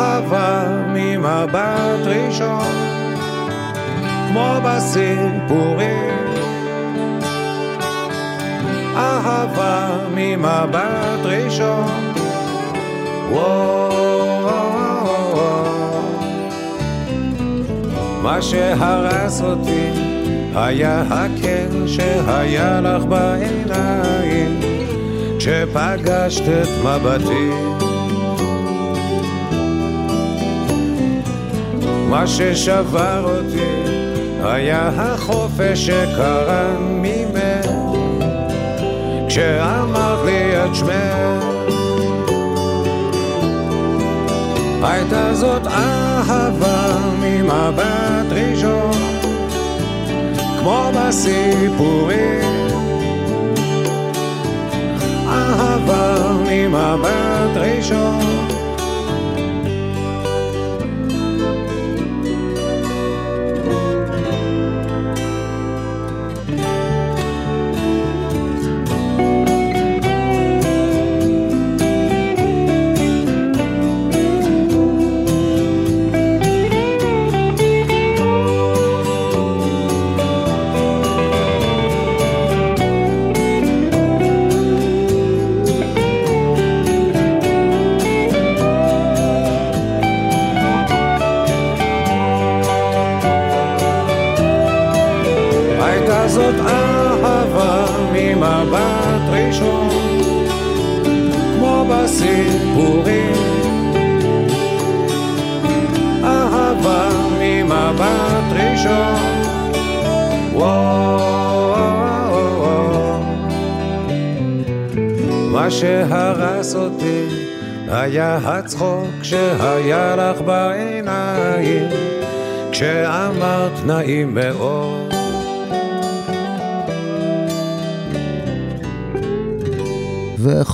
אהבה 0.00 0.62
ממבט 0.86 2.06
ראשון, 2.06 2.72
כמו 4.28 4.54
בסיפורים. 4.64 6.10
אהבה 8.96 9.88
ממבט 10.14 11.24
ראשון, 11.24 12.10
מה 18.22 18.42
שהרס 18.42 19.42
אותי 19.42 19.90
היה 20.54 21.02
הקר 21.10 21.86
שהיה 21.86 22.80
לך 22.80 23.04
בעיניים. 23.04 24.60
כשפגשת 25.38 26.42
את 26.48 26.68
מבטי 26.84 27.50
מה 32.10 32.26
ששבר 32.26 33.24
אותי 33.24 33.90
היה 34.42 34.90
החופש 34.96 35.86
שקרן 35.86 36.76
ממך. 36.80 37.70
כשאמרת 39.28 40.24
לי 40.24 40.64
את 40.64 40.74
שמך 40.74 41.44
הייתה 44.82 45.34
זאת 45.34 45.66
אהבה 45.66 46.98
ממבט 47.20 48.26
ראשון 48.30 48.92
כמו 50.60 50.90
בסיפורים. 50.94 52.40
אהבה 55.28 56.32
ממבט 56.50 57.56
ראשון 57.56 58.39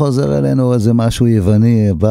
וחוזר 0.07 0.38
אלינו 0.38 0.75
איזה 0.75 0.92
משהו 0.92 1.27
יווני, 1.27 1.92
בא... 1.99 2.11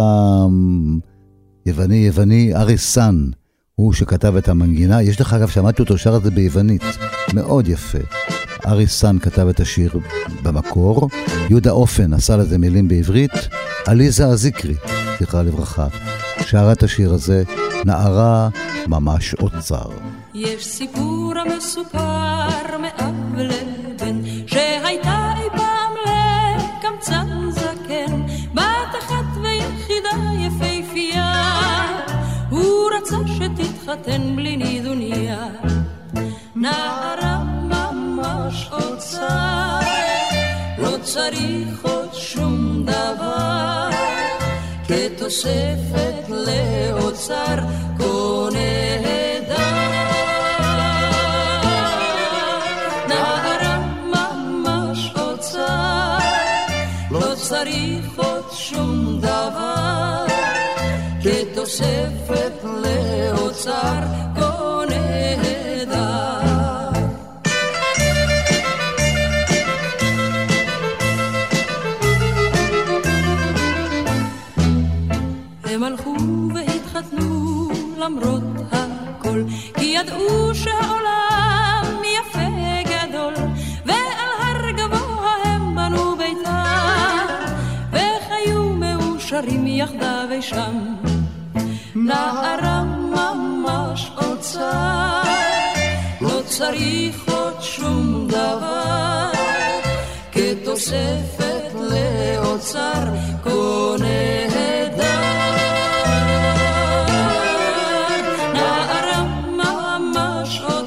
יווני, 1.65 1.95
יווני, 1.95 2.55
אריסן, 2.55 3.29
הוא 3.75 3.93
שכתב 3.93 4.35
את 4.35 4.49
המנגינה. 4.49 5.01
יש 5.01 5.21
לך, 5.21 5.33
אגב, 5.33 5.49
שמעתי 5.49 5.81
אותו 5.81 5.97
שר 5.97 6.17
את 6.17 6.23
זה 6.23 6.31
ביוונית, 6.31 6.81
מאוד 7.33 7.67
יפה. 7.67 7.97
אריסן 8.65 9.19
כתב 9.19 9.47
את 9.47 9.59
השיר 9.59 9.99
במקור, 10.43 11.09
יהודה 11.49 11.71
אופן 11.71 12.13
עשה 12.13 12.37
לזה 12.37 12.57
מילים 12.57 12.87
בעברית, 12.87 13.31
עליזה 13.85 14.25
אזיקרי, 14.25 14.75
זכרה 15.19 15.43
לברכה, 15.43 15.87
שרה 16.41 16.71
את 16.71 16.83
השיר 16.83 17.13
הזה, 17.13 17.43
נערה 17.85 18.49
ממש 18.87 19.33
אוצר. 19.33 19.89
יש 20.33 20.65
סיפור 20.65 21.33
המסופר 21.37 22.77
מאב 22.81 23.35
לבן, 23.37 24.21
שהייתה 24.47 25.14
שתתחתן 33.95 34.35
בלי 34.35 34.57
נידוניה. 34.57 35.47
נערה 36.55 37.43
ממש 37.43 38.69
אוצר, 38.71 39.79
לא 40.77 40.97
צריך 41.01 41.83
עוד 41.83 42.13
שום 42.13 42.85
דבר, 42.85 43.89
כתוספת 44.87 46.29
לאוצר 46.29 47.55
לא 57.11 57.35
צריך 57.35 58.05
עוד 58.17 58.45
שום 58.51 59.19
דבר, 59.21 60.25
כתוספת 61.23 62.64
לאוצר 63.55 64.01
כה 64.35 64.81
נהדר. 64.89 66.39
הם 75.63 75.83
הלכו 75.83 76.15
והתחתנו 76.53 77.69
למרות 77.97 78.43
הכל, 78.71 79.43
כי 79.73 79.85
ידעו 79.85 80.55
שהעולם 80.55 82.01
יפה 82.19 82.39
גדול, 82.83 83.33
ועל 83.85 83.97
הר 84.39 84.71
גבוה 84.71 85.35
הם 85.43 85.75
בנו 85.75 86.15
ביתם, 86.17 87.25
וחיו 87.91 88.63
מאושרים 88.63 89.67
יחדיו 89.67 90.27
אי 90.31 90.41
שם. 90.41 90.95
ממש 91.95 92.94
אוצר, 94.65 95.21
לא 96.21 96.41
צריך 96.45 97.29
עוד 97.29 97.61
שום 97.61 98.27
דבר, 98.27 99.31
כתוספת 100.31 101.73
לאוצר 101.73 103.05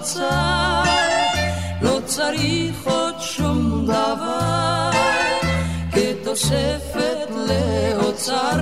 אוצר, 0.09 0.83
לא 1.83 1.99
צריך 2.07 2.77
עוד 2.85 3.15
שום 3.21 3.87
דבר, 3.87 4.91
כתוספת 5.93 7.31
לאוצר 7.31 8.59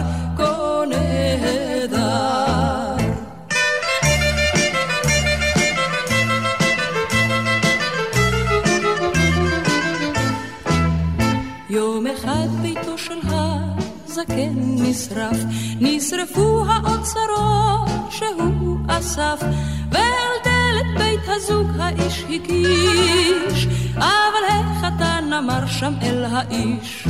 נשרף, 14.97 15.37
נשרפו 15.81 16.65
האוצרות 16.69 18.11
שהוא 18.11 18.79
אסף, 18.89 19.41
ועל 19.93 20.37
דלת 20.45 20.99
בית 20.99 21.21
הזוג 21.29 21.67
האיש 21.79 22.25
הקיש, 22.25 23.67
אבל 23.97 24.45
החתן 24.49 25.33
אמר 25.39 25.67
שם 25.67 25.93
אל 26.03 26.25
האיש, 26.25 27.09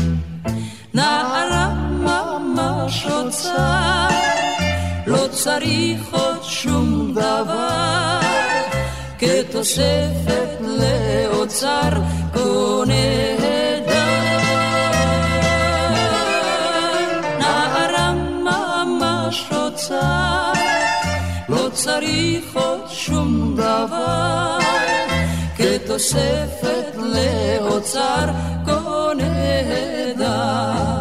נערה 0.94 1.75
ממש 1.90 3.07
אוצר, 3.07 4.09
לא 5.07 5.29
צריך 5.31 6.14
עוד 6.14 6.42
שום 6.42 7.12
דבר, 7.14 8.20
כתוספת 9.18 10.61
לאוצר 10.61 11.90
כה 12.35 12.85
אוצר, 19.87 20.53
לא 21.49 21.68
צריך 21.72 22.44
עוד 22.55 22.81
שום 22.88 23.55
דבר, 23.57 24.59
כתוספת 25.57 26.96
לאוצר 26.96 28.27
כה 28.66 29.12
נהדר. 29.16 30.96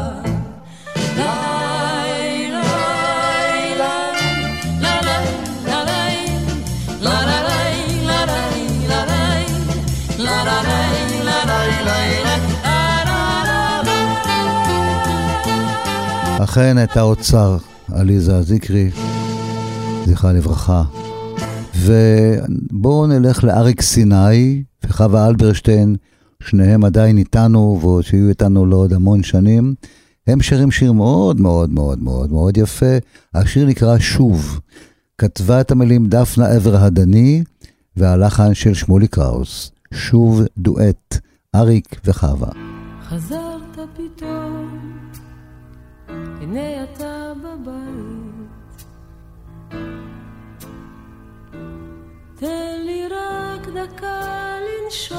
אכן 16.43 16.83
את 16.83 16.97
האוצר, 16.97 17.57
עליזה 17.91 18.41
זיקרי, 18.41 18.89
זכרה 20.05 20.33
לברכה. 20.33 20.83
ובואו 21.75 23.07
נלך 23.07 23.43
לאריק 23.43 23.81
סיני 23.81 24.63
וחווה 24.83 25.27
אלברשטיין, 25.27 25.95
שניהם 26.43 26.85
עדיין 26.85 27.17
איתנו, 27.17 27.79
ועוד 27.81 28.03
שיהיו 28.03 28.29
איתנו 28.29 28.65
לעוד 28.65 28.93
המון 28.93 29.23
שנים. 29.23 29.75
הם 30.27 30.41
שרים 30.41 30.71
שיר 30.71 30.91
מאוד 30.91 31.41
מאוד 31.41 31.69
מאוד 31.69 32.03
מאוד 32.03 32.31
מאוד 32.31 32.57
יפה. 32.57 32.97
השיר 33.33 33.65
נקרא 33.67 33.97
שוב. 33.99 34.59
כתבה 35.17 35.61
את 35.61 35.71
המילים 35.71 36.07
דפנה 36.07 36.47
עבר 36.47 36.75
הדני, 36.75 37.43
והלחן 37.97 38.53
של 38.53 38.73
שמולי 38.73 39.07
קראוס. 39.07 39.71
שוב 39.93 40.41
דואט, 40.57 41.17
אריק 41.55 42.01
וחווה. 42.05 42.49
חזרת 43.09 43.77
פתאום, 43.93 44.79
הנה 46.41 46.83
אתה 46.83 47.14
תן 52.39 52.81
לי 52.85 53.07
רק 53.07 53.67
דקה 53.67 54.55
לנשום. 54.65 55.15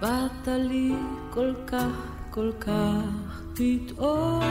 באת 0.00 0.48
לי 0.48 0.92
כל 1.30 1.54
כך, 1.66 1.86
כל 2.30 2.50
כך 2.60 3.42
פתאום. 3.54 4.42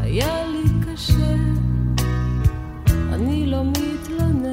היה 0.00 0.46
לי 0.46 0.64
קשה, 0.86 1.34
אני 3.12 3.46
לא 3.46 3.62
מתלוננת. 3.64 4.45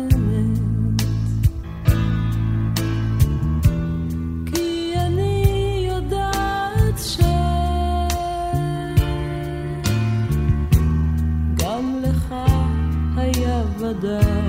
היה 14.02 14.43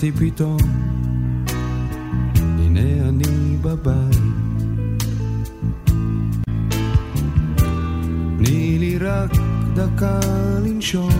חזרתי 0.00 0.12
פתאום, 0.12 0.56
הנה 2.58 3.08
אני 3.08 3.56
בבית. 3.62 4.16
תני 8.38 8.78
לי 8.78 8.98
רק 8.98 9.30
דקה 9.74 10.20
לנשום. 10.64 11.19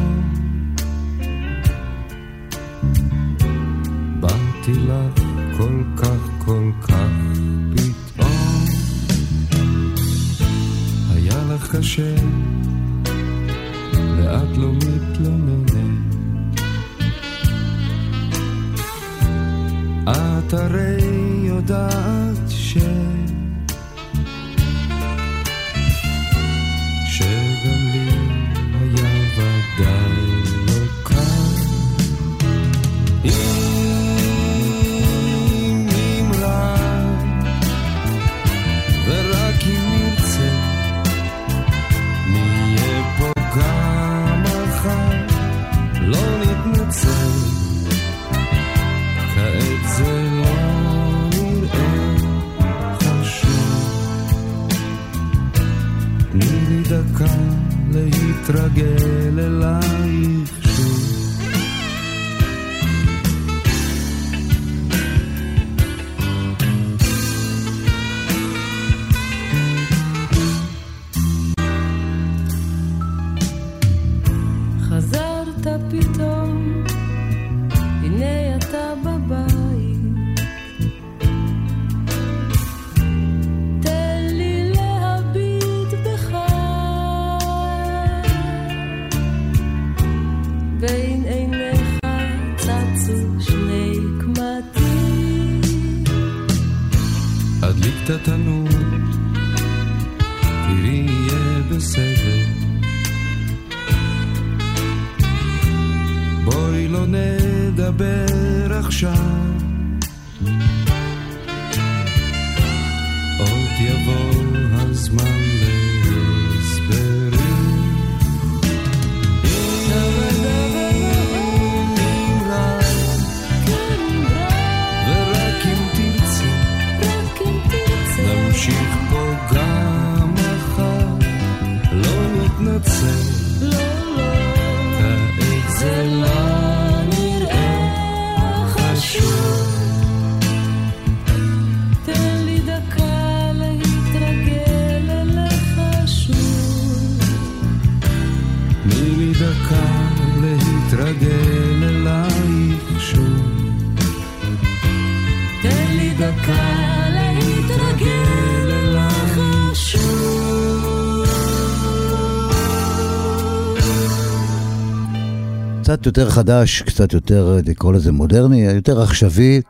קצת 166.00 166.06
יותר 166.06 166.30
חדש, 166.30 166.82
קצת 166.82 167.12
יותר, 167.12 167.58
נקרא 167.66 167.92
לזה 167.92 168.12
מודרני, 168.12 168.60
יותר 168.60 169.02
עכשווי. 169.02 169.60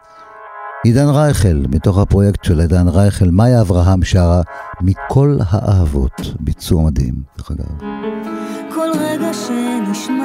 עידן 0.85 1.09
רייכל, 1.09 1.63
מתוך 1.69 1.99
הפרויקט 1.99 2.45
של 2.45 2.61
עידן 2.61 2.89
רייכל, 2.89 3.31
מאיה 3.31 3.61
אברהם 3.61 4.05
שרה 4.05 4.43
מכל 4.81 5.39
האהבות, 5.51 6.35
ביצוע 6.41 6.83
מדהים, 6.83 7.15
דרך 7.39 7.51
אגב. 7.51 7.81
כל 8.75 8.89
רגע 9.01 9.31
שנשמר, 9.35 10.25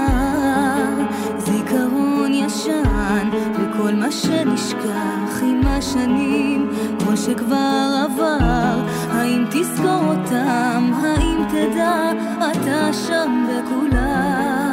זיכרון 1.38 2.32
ישן, 2.34 3.30
וכל 3.53 3.95
מה 3.95 4.12
שנשכח 4.12 5.41
עם 5.41 5.62
השנים, 5.68 6.70
כל 7.06 7.16
שכבר 7.16 8.06
עבר, 8.06 8.86
האם 9.10 9.45
תזכור 9.51 10.14
אותם, 10.16 10.91
האם 11.03 11.43
תדע, 11.49 12.12
אתה 12.51 12.93
שם 12.93 13.47
בכולם. 13.47 14.64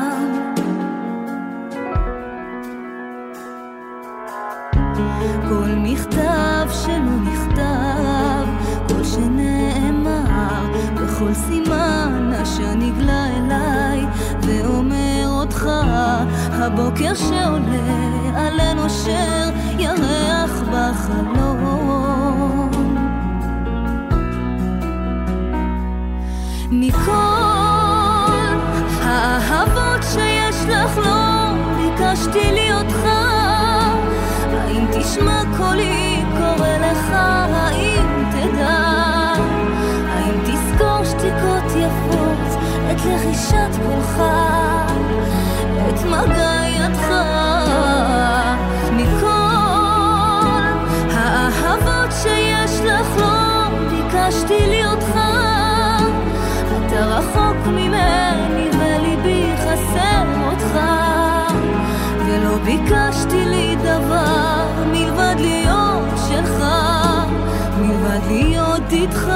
מכתב 5.92 6.68
שלא 6.70 7.16
נכתב, 7.22 8.46
כל 8.88 9.04
שנאמר, 9.04 10.72
בכל 10.94 11.34
סימן 11.34 12.32
אשר 12.42 12.74
נגלה 12.74 13.26
אליי, 13.26 14.06
ואומר 14.42 15.26
אותך, 15.28 15.68
הבוקר 16.52 17.14
שעולה 17.14 18.36
על 18.36 18.60
אנושר, 18.60 19.50
ירח 19.78 20.62
בחלום. 20.72 22.70
מכל 26.70 27.02
האהבות 29.02 30.02
שיש 30.02 30.56
לך 30.68 30.98
לא 30.98 31.52
ביקשתי 31.76 32.52
ליותך 32.52 33.04
האם 33.04 33.21
תשמע 35.02 35.42
קולי 35.56 36.22
קורא 36.38 36.68
לך, 36.68 37.10
האם 37.52 38.24
תדע? 38.30 38.78
האם 40.08 40.34
תזכור 40.44 41.04
שתיקות 41.04 41.70
יפות, 41.76 42.60
את 42.92 43.00
לחישת 43.00 43.70
קולך, 43.86 44.22
את 45.88 46.04
מגע 46.04 46.60
ידך? 46.66 47.08
מכל 48.92 50.62
האהבות 51.14 52.12
שיש 52.22 52.80
לך 52.80 53.16
לא 53.16 53.68
ביקשתי 53.90 54.66
ליותך, 54.68 55.18
אתה 56.68 57.06
רחוק 57.06 57.66
ממני 57.66 57.81
להיות 68.32 68.92
איתך. 68.92 69.28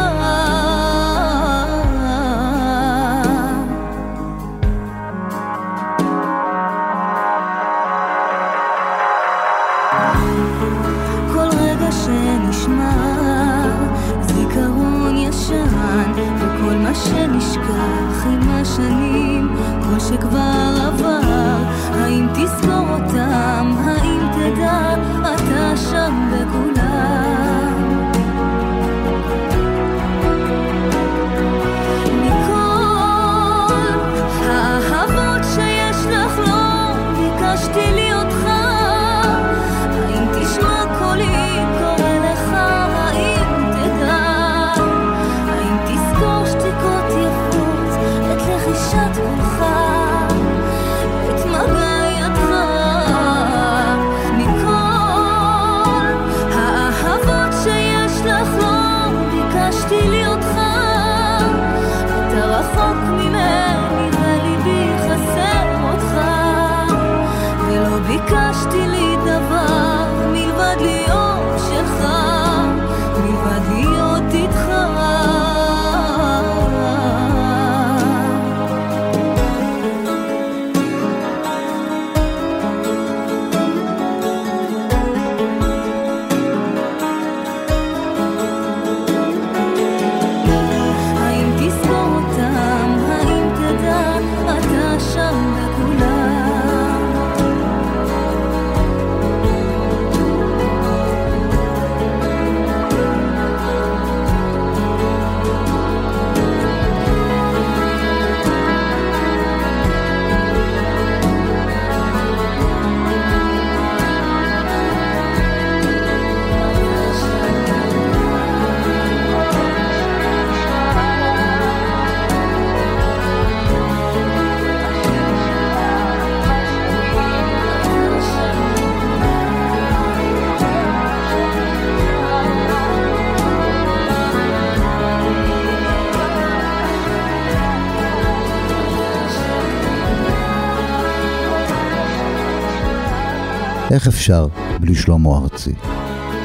איך 143.96 144.06
אפשר 144.06 144.46
בלי 144.80 144.94
שלמה 144.94 145.38
ארצי? 145.38 145.72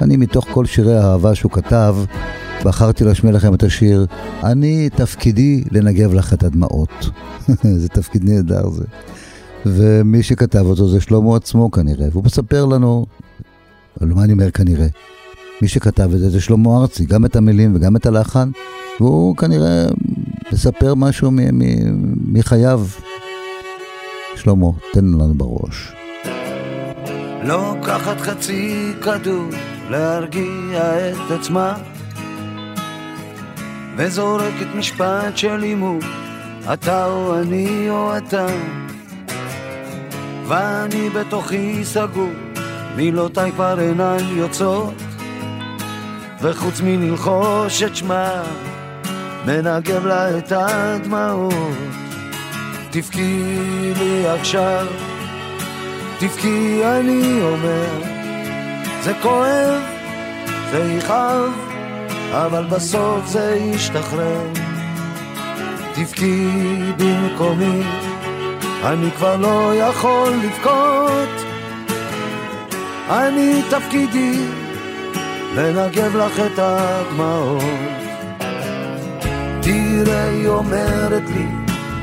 אני 0.01 0.17
מתוך 0.17 0.47
כל 0.51 0.65
שירי 0.65 0.97
האהבה 0.97 1.35
שהוא 1.35 1.51
כתב, 1.51 1.95
בחרתי 2.65 3.03
להשמיע 3.03 3.33
לכם 3.33 3.53
את 3.53 3.63
השיר 3.63 4.05
"אני 4.43 4.89
תפקידי 4.89 5.63
לנגב 5.71 6.13
לך 6.13 6.33
את 6.33 6.43
הדמעות". 6.43 7.09
זה 7.81 7.89
תפקיד 7.89 8.23
נהדר 8.23 8.69
זה. 8.69 8.83
ומי 9.65 10.23
שכתב 10.23 10.65
אותו 10.65 10.89
זה 10.89 11.01
שלמה 11.01 11.35
עצמו 11.35 11.71
כנראה, 11.71 12.07
והוא 12.11 12.23
מספר 12.23 12.65
לנו, 12.65 13.05
על 14.01 14.07
מה 14.07 14.23
אני 14.23 14.33
אומר 14.33 14.51
כנראה? 14.51 14.87
מי 15.61 15.67
שכתב 15.67 16.09
את 16.13 16.19
זה 16.19 16.29
זה 16.29 16.41
שלמה 16.41 16.77
ארצי, 16.77 17.05
גם 17.05 17.25
את 17.25 17.35
המילים 17.35 17.75
וגם 17.75 17.95
את 17.95 18.05
הלחן, 18.05 18.49
והוא 18.99 19.35
כנראה 19.35 19.85
מספר 20.53 20.95
משהו 20.95 21.31
מחייו. 22.25 22.85
שלמה, 24.35 24.67
תן 24.93 25.05
לנו 25.05 25.33
בראש. 25.33 26.00
לוקחת 27.43 28.21
חצי 28.21 28.93
כדור 29.01 29.49
להרגיע 29.89 31.09
את 31.09 31.31
עצמה. 31.31 31.73
וזורקת 33.97 34.67
משפט 34.75 35.37
של 35.37 35.55
לימוד, 35.55 36.03
אתה 36.73 37.05
או 37.05 37.41
אני 37.41 37.89
או 37.89 38.17
אתה 38.17 38.45
ואני 40.47 41.09
בתוכי 41.09 41.85
סגור, 41.85 42.29
מילותיי 42.95 43.51
כבר 43.51 43.79
אינן 43.79 44.37
יוצאות. 44.37 44.93
וחוץ 46.41 46.81
מללחוש 46.83 47.83
את 47.83 47.95
שמה, 47.95 48.43
מנגב 49.45 50.05
לה 50.05 50.37
את 50.37 50.51
הדמעות. 50.51 51.53
תבכי 52.91 53.43
לי 53.99 54.27
עכשיו, 54.27 54.87
תבכי 56.21 56.81
אני 56.85 57.41
אומר, 57.41 58.03
זה 59.03 59.13
כואב, 59.21 59.81
זה 60.71 60.93
יכאב, 60.97 61.51
אבל 62.31 62.65
בסוף 62.65 63.25
זה 63.25 63.55
ישתחרר. 63.55 64.41
תבכי 65.93 66.47
במקומי, 66.97 67.83
אני 68.83 69.11
כבר 69.11 69.35
לא 69.35 69.75
יכול 69.75 70.33
לבכות. 70.33 71.29
אני 73.09 73.61
תפקידי 73.69 74.45
לנגב 75.55 76.15
לך 76.15 76.39
את 76.39 76.59
הדמעות. 76.59 77.63
תראה, 79.61 80.29
היא 80.29 80.47
אומרת 80.47 81.23
לי, 81.29 81.47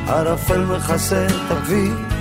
ערפל 0.09 0.64
מכסה 0.64 1.27
את 1.27 1.51
הכביש. 1.51 2.18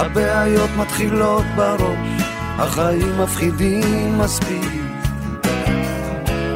הבעיות 0.00 0.70
מתחילות 0.76 1.44
בראש, 1.56 2.22
החיים 2.58 3.20
מפחידים 3.22 4.18
מספיק. 4.18 4.70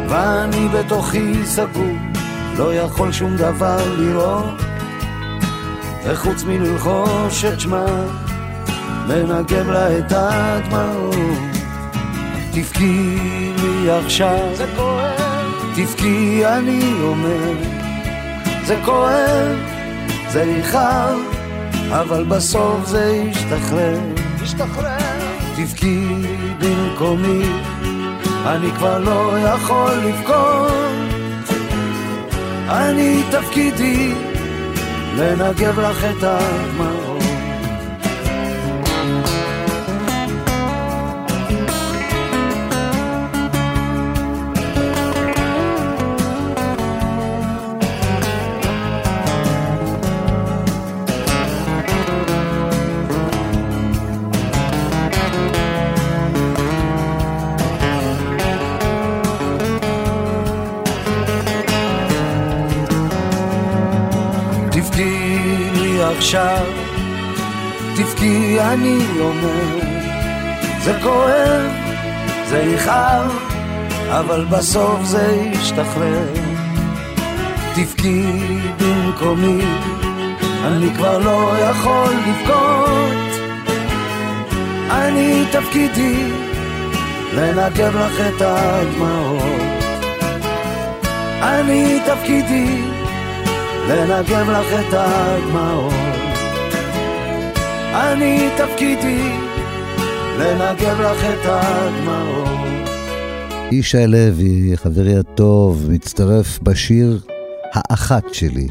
ואני 0.09 0.69
בתוכי 0.69 1.35
סגור, 1.45 1.97
לא 2.59 2.75
יכול 2.75 3.13
שום 3.13 3.37
דבר 3.37 3.77
לראות. 3.99 4.63
וחוץ 6.05 6.45
מללחוש 6.45 7.45
את 7.45 7.61
שמה, 7.61 7.87
מנגב 9.09 9.71
לה 9.71 9.99
את 9.99 10.13
הדמעות. 10.13 11.17
תבכי 12.53 13.19
לי 13.63 13.91
עכשיו, 13.91 14.49
זה 14.55 14.67
כואב, 14.77 15.73
תבכי 15.77 16.47
אני 16.47 16.93
אומר, 17.03 17.53
זה 18.67 18.81
כואב, 18.85 19.59
זה 20.29 20.43
יכאב, 20.43 21.34
אבל 21.91 22.25
בסוף 22.25 22.87
זה 22.87 23.23
ישתחרר, 23.31 23.99
ישתחרר, 24.43 24.99
תבכי 25.57 26.07
במקומי, 26.59 27.45
אני 28.47 28.71
כבר 28.71 28.99
לא 28.99 29.39
יכול 29.39 29.93
לבכות, 29.93 30.73
אני 32.69 33.23
תפקידי 33.31 34.15
לנגב 35.17 35.81
לך 35.81 36.05
את 36.05 36.23
הדמעות. 36.23 37.04
עכשיו, 66.25 66.67
תבכי 67.97 68.61
אני 68.61 68.99
אומר, 69.21 69.79
זה 70.85 70.99
כואב, 71.03 71.71
זה 72.49 72.59
יכאב, 72.59 73.33
אבל 74.09 74.45
בסוף 74.45 75.01
זה 75.03 75.51
ישתחרר. 75.53 76.29
תבכי 77.75 78.23
במקומי, 78.79 79.61
אני 80.65 80.95
כבר 80.97 81.19
לא 81.19 81.53
יכול 81.59 82.15
לבכות. 82.29 83.51
אני 84.91 85.45
תפקידי 85.53 86.31
לנגב 87.35 87.97
לך 87.97 88.21
את 88.21 88.41
הדמעות. 88.41 89.85
אני 91.43 92.01
תפקידי 92.07 92.83
לנגב 93.89 94.51
לך 94.51 94.81
את 94.81 94.95
הדמעות. 94.95 96.04
אני 97.95 98.49
תפקידי 98.59 99.31
לנגב 100.39 101.01
לך 101.01 101.25
את 101.25 101.41
הדמעות. 101.45 102.89
ישי 103.71 104.07
לוי, 104.07 104.73
חברי 104.77 105.17
הטוב, 105.17 105.87
מצטרף 105.91 106.59
בשיר 106.63 107.21
האחת 107.73 108.35
שלי. 108.35 108.69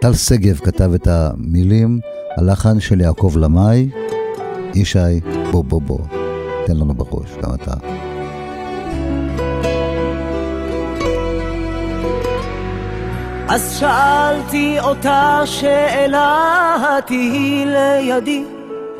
טל 0.00 0.14
שגב 0.14 0.56
כתב 0.56 0.94
את 0.94 1.06
המילים, 1.06 2.00
הלחן 2.36 2.80
של 2.80 3.00
יעקב 3.00 3.34
למאי. 3.36 3.88
ישי, 4.74 5.20
בוא 5.50 5.64
בוא 5.64 5.82
בוא, 5.82 5.98
תן 6.66 6.76
לנו 6.76 6.94
בראש, 6.94 7.30
גם 7.42 7.54
אתה. 7.54 8.01
אז 13.54 13.76
שאלתי 13.80 14.80
אותה 14.80 15.40
שאלה, 15.44 16.98
תהי 17.06 17.64
לידי, 17.66 18.44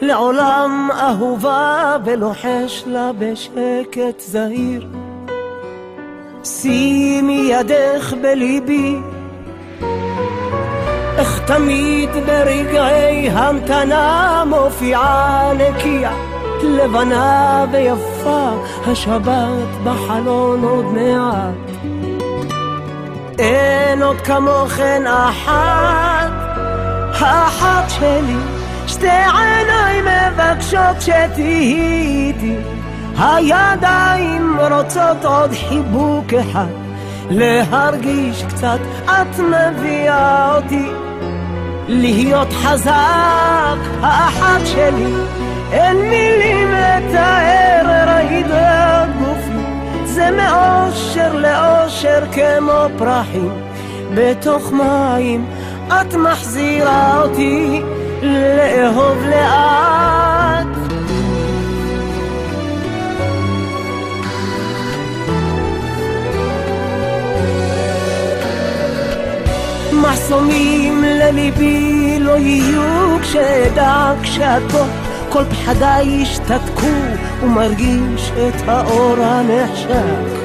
לעולם 0.00 0.88
אהובה 1.00 1.96
ולוחש 2.04 2.84
לה 2.86 3.10
בשקט 3.18 4.20
זהיר. 4.20 4.86
שימי 6.44 7.48
ידך 7.50 8.14
בליבי, 8.22 8.96
איך 11.18 11.40
תמיד 11.46 12.10
ברגעי 12.26 13.30
המתנה 13.30 14.44
מופיעה 14.46 15.52
נקייה, 15.54 16.12
לבנה 16.62 17.66
ויפה, 17.72 18.50
השבת 18.86 19.68
בחלון 19.84 20.64
עוד 20.64 20.84
מעט. 20.84 21.71
אין 23.42 24.02
עוד 24.02 24.20
כמוכן 24.20 25.02
אחת, 25.06 26.32
האחת 27.14 27.90
שלי, 27.90 28.36
שתי 28.86 29.06
עיניים 29.06 30.04
מבקשות 30.04 31.00
שתהיי 31.00 31.74
איתי, 31.74 32.56
הידיים 33.18 34.58
רוצות 34.70 35.24
עוד 35.24 35.50
חיבוק 35.52 36.34
אחד, 36.34 36.72
להרגיש 37.30 38.44
קצת 38.48 38.78
את 39.04 39.38
מביאה 39.38 40.56
אותי, 40.56 40.90
להיות 41.88 42.52
חזק, 42.52 43.78
האחת 44.02 44.66
שלי, 44.66 45.14
אין 45.72 45.96
מילים 45.96 46.68
לתאר 46.68 47.62
גופי. 48.48 49.01
זה 50.14 50.30
מאושר 50.30 51.34
לאושר 51.34 52.24
כמו 52.32 52.98
פרחים 52.98 53.50
בתוך 54.14 54.72
מים. 54.72 55.44
את 55.88 56.14
מחזירה 56.14 57.22
אותי 57.22 57.82
לאהוב 58.22 59.18
לאט. 59.30 60.66
מחסומים 69.92 71.04
לליבי 71.04 72.18
לא 72.20 72.36
יהיו 72.36 73.18
כשאדע 73.22 74.12
כשאת 74.22 74.62
פה 74.72 75.01
כל 75.32 75.44
פחדיי 75.44 76.22
השתתקו 76.22 76.86
ומרגיש 77.42 78.30
את 78.30 78.68
האור 78.68 79.16
הנחשק 79.20 80.42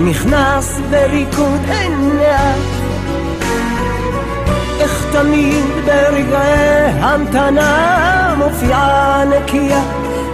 נכנס 0.00 0.80
בריקוד 0.90 1.60
עיניי 1.68 2.60
איך 4.80 5.06
תמיד 5.12 5.64
ברגעי 5.86 6.90
המתנה 7.00 8.34
מופיעה 8.38 9.24
נקייה 9.24 9.82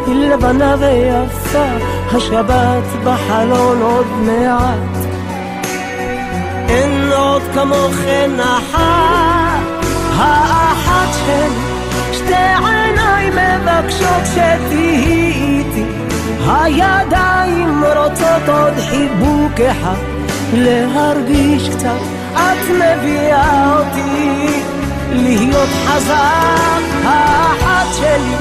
לבנה 0.06 0.76
ויפה 0.78 1.64
השבת 2.12 2.84
בחלון 3.04 3.82
עוד 3.82 4.06
מעט. 4.06 5.06
אין 6.68 7.12
עוד 7.12 7.42
כמוכן 7.54 8.30
אחת 8.40 9.84
האחת 10.16 11.14
שלי 11.24 11.74
שתי 12.12 12.34
עיניי 12.34 12.83
מבקשות 13.74 14.26
שתהיי 14.32 15.32
איתי 15.32 15.84
הידיים 16.46 17.84
רוצות 17.84 18.48
עוד 18.48 18.72
חיבוק 18.90 19.60
אחד 19.60 19.96
להרגיש 20.52 21.68
קצת 21.68 22.00
את 22.32 22.70
מביאה 22.70 23.78
אותי 23.78 24.62
להיות 25.10 25.68
חזק 25.86 27.04
האחת 27.04 27.94
שלי. 27.94 28.34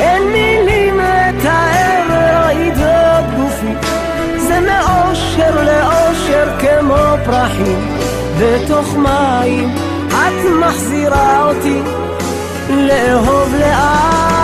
אין 0.00 0.22
מילים 0.22 0.98
לתאר 0.98 2.06
רעידות 2.08 3.24
גופי. 3.36 3.88
זה 4.36 4.60
מאושר 4.60 5.64
לאושר 5.64 6.48
כמו 6.58 7.16
פרחים. 7.24 7.98
בתוך 8.40 8.96
מים 8.96 9.74
את 10.10 10.50
מחזירה 10.60 11.48
אותי 11.48 11.80
לאהוב 12.70 13.54
לאט 13.60 14.41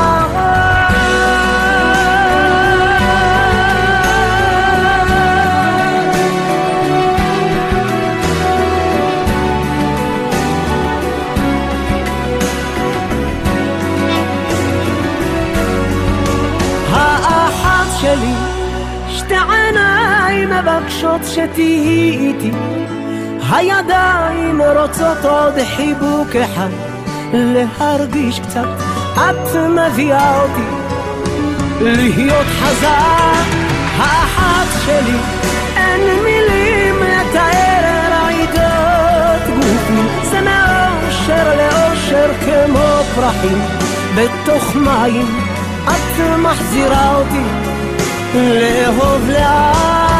מבקשות 21.18 21.34
שתהיי 21.34 22.10
איתי. 22.10 22.50
הידיים 23.50 24.60
רוצות 24.60 25.24
עוד 25.24 25.54
חיבוק 25.76 26.36
אחד 26.36 26.68
להרגיש 27.32 28.40
קצת 28.40 28.68
את 29.14 29.56
מביאה 29.56 30.42
אותי. 30.42 30.62
להיות 31.80 32.46
חזק 32.60 33.46
האחת 33.96 34.66
שלי 34.84 35.18
אין 35.76 36.00
מילים 36.24 36.94
לתאר 37.02 38.10
רעידות 38.10 39.56
גופי. 39.56 40.28
זה 40.30 40.40
מאושר 40.40 41.56
לאושר 41.56 42.30
כמו 42.44 43.02
פרחים 43.14 43.58
בתוך 44.14 44.76
מים 44.76 45.26
את 45.84 46.38
מחזירה 46.38 47.16
אותי 47.16 47.68
לאהוב 48.34 49.30
לאט 49.30 50.17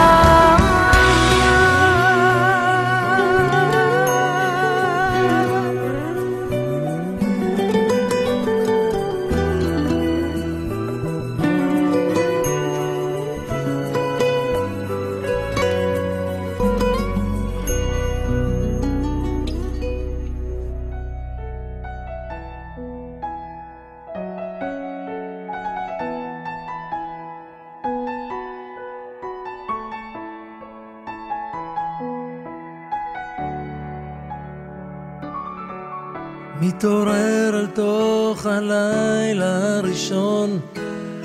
מתעורר 36.79 37.51
אל 37.55 37.67
תוך 37.67 38.47
הלילה 38.47 39.79
הראשון 39.79 40.59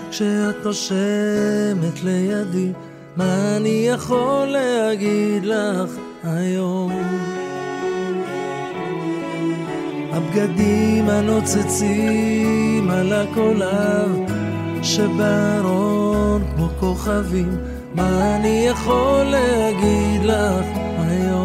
כשאת 0.10 0.56
נושמת 0.66 2.04
לידי 2.04 2.72
מה 3.18 3.58
אני 3.58 3.88
יכול 3.90 4.46
להגיד 4.48 5.46
לך 5.46 5.90
היום? 6.24 6.92
הבגדים 10.12 11.10
הנוצצים 11.10 12.90
על 12.90 13.14
הקולב 13.14 14.20
שבארון 14.82 16.44
כמו 16.56 16.70
כוכבים 16.80 17.58
מה 17.96 18.36
אני 18.36 18.66
יכול 18.68 19.24
להגיד 19.24 20.24
לך 20.24 20.66
היום? 20.98 21.43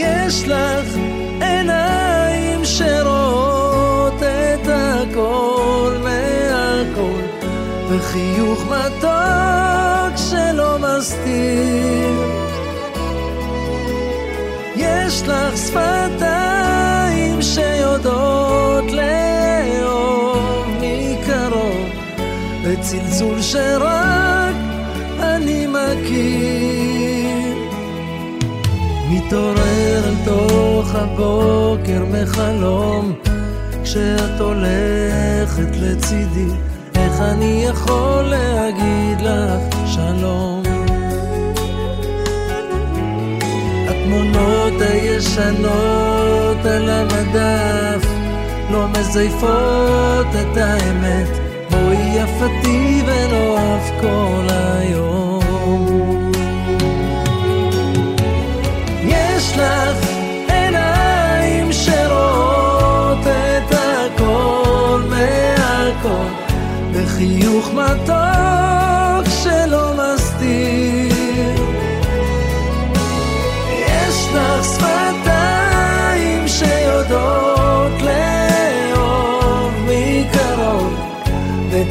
יש 0.00 0.48
לך 0.48 0.96
עיניים 1.40 2.64
שרואות 2.64 4.22
את 4.22 4.68
הכל 4.68 5.96
מהכל 6.04 7.22
וחיוך 7.88 8.64
מתוק 8.64 10.16
שלא 10.16 10.78
מסתיר. 10.78 12.20
יש 14.76 15.22
לך 15.28 15.56
שפתיים 15.56 17.42
שיודעות 17.42 18.84
לאהוב 18.92 20.66
מקרוב 20.80 21.88
וצלצול 22.64 23.42
שרק 23.42 24.09
מתעורר 29.30 30.04
אל 30.04 30.14
תוך 30.24 30.94
הבוקר 30.94 32.04
מחלום 32.12 33.12
כשאת 33.84 34.40
הולכת 34.40 35.76
לצידי 35.76 36.50
איך 36.94 37.20
אני 37.20 37.64
יכול 37.68 38.22
להגיד 38.22 39.20
לך 39.20 39.76
שלום? 39.86 40.62
התמונות 43.88 44.80
הישנות 44.80 46.64
על 46.64 46.88
המדף 46.90 48.06
לא 48.70 48.88
מזייפות 48.88 50.26
את 50.40 50.56
האמת 50.56 51.28
בואי 51.70 52.16
יפתי 52.16 53.02
ונאהב 53.06 54.00
כל 54.00 54.29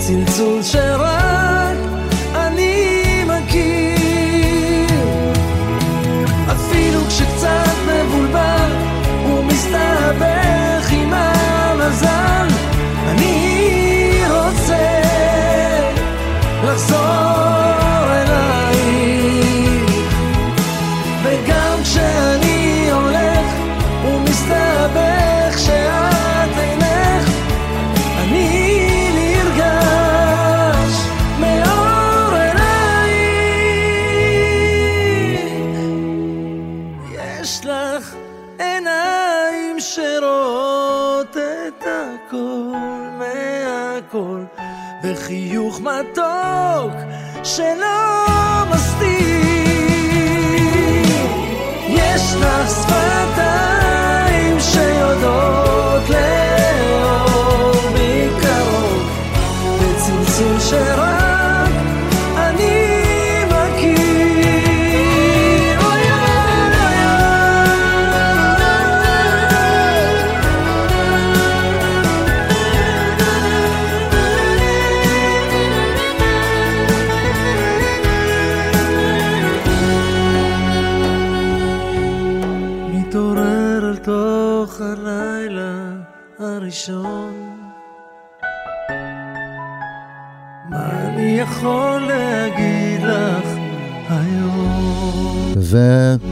וצלצול 0.10 0.64
שרק 0.64 0.89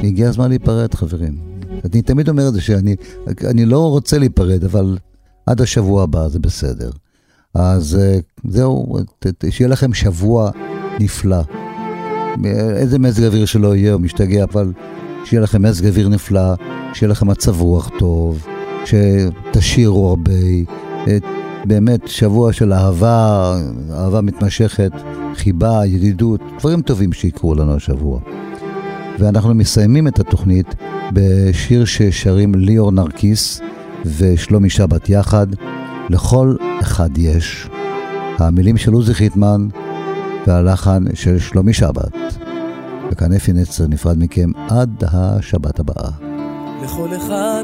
והגיע 0.07 0.29
הזמן 0.29 0.49
להיפרד, 0.49 0.93
חברים. 0.93 1.35
אני 1.85 2.01
תמיד 2.01 2.29
אומר 2.29 2.47
את 2.47 2.53
זה 2.53 2.61
שאני 2.61 2.95
אני 3.43 3.65
לא 3.65 3.89
רוצה 3.89 4.17
להיפרד, 4.17 4.63
אבל 4.63 4.97
עד 5.45 5.61
השבוע 5.61 6.03
הבא 6.03 6.27
זה 6.27 6.39
בסדר. 6.39 6.89
אז 7.53 7.99
אה, 8.01 8.19
זהו, 8.47 8.97
שיהיה 9.49 9.67
לכם 9.67 9.93
שבוע 9.93 10.51
נפלא. 10.99 11.41
איזה 12.75 12.99
מזג 12.99 13.23
אוויר 13.23 13.45
שלא 13.45 13.75
יהיה, 13.75 13.93
הוא 13.93 14.01
משתגע, 14.01 14.43
אבל 14.43 14.73
שיהיה 15.25 15.41
לכם 15.41 15.61
מזג 15.61 15.85
אוויר 15.85 16.09
נפלא, 16.09 16.53
שיהיה 16.93 17.11
לכם 17.11 17.27
מצב 17.27 17.61
רוח 17.61 17.89
טוב, 17.99 18.45
שתשירו 18.85 20.09
הרבה, 20.09 20.31
באמת 21.65 22.07
שבוע 22.07 22.53
של 22.53 22.73
אהבה, 22.73 23.55
אהבה 23.91 24.21
מתמשכת, 24.21 24.91
חיבה, 25.35 25.85
ידידות, 25.85 26.41
דברים 26.59 26.81
טובים 26.81 27.13
שיקרו 27.13 27.55
לנו 27.55 27.75
השבוע. 27.75 28.19
ואנחנו 29.19 29.53
מסיימים 29.53 30.07
את 30.07 30.19
התוכנית 30.19 30.75
בשיר 31.13 31.85
ששרים 31.85 32.55
ליאור 32.55 32.91
נרקיס 32.91 33.61
ושלומי 34.05 34.69
שבת 34.69 35.09
יחד, 35.09 35.47
לכל 36.09 36.55
אחד 36.81 37.17
יש. 37.17 37.69
המילים 38.37 38.77
של 38.77 38.93
עוזי 38.93 39.13
חיטמן 39.13 39.67
והלחן 40.47 41.03
של 41.13 41.39
שלומי 41.39 41.73
שבת. 41.73 42.13
וכאן 43.11 43.33
אפי 43.33 43.53
נצר 43.53 43.87
נפרד 43.87 44.17
מכם 44.19 44.51
עד 44.69 45.03
השבת 45.11 45.79
הבאה. 45.79 46.09
לכל 46.83 47.09
אחד 47.17 47.63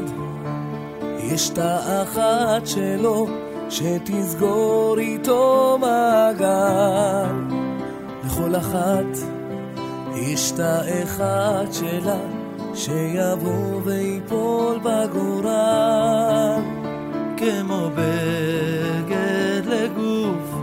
יש 1.18 1.50
את 1.50 1.58
האחת 1.58 2.66
שלו, 2.66 3.26
שתסגור 3.70 4.96
איתו 4.98 5.78
מעגל. 5.80 7.54
לכל 8.24 8.56
אחת 8.56 9.18
יש 10.16 10.52
את 10.52 10.58
האחד 10.60 11.66
שלה, 11.72 12.20
שיבוא 12.74 13.80
ויפול 13.84 14.78
בגורל. 14.78 16.60
כמו 17.36 17.90
בגד 17.94 19.62
לגוף, 19.66 20.54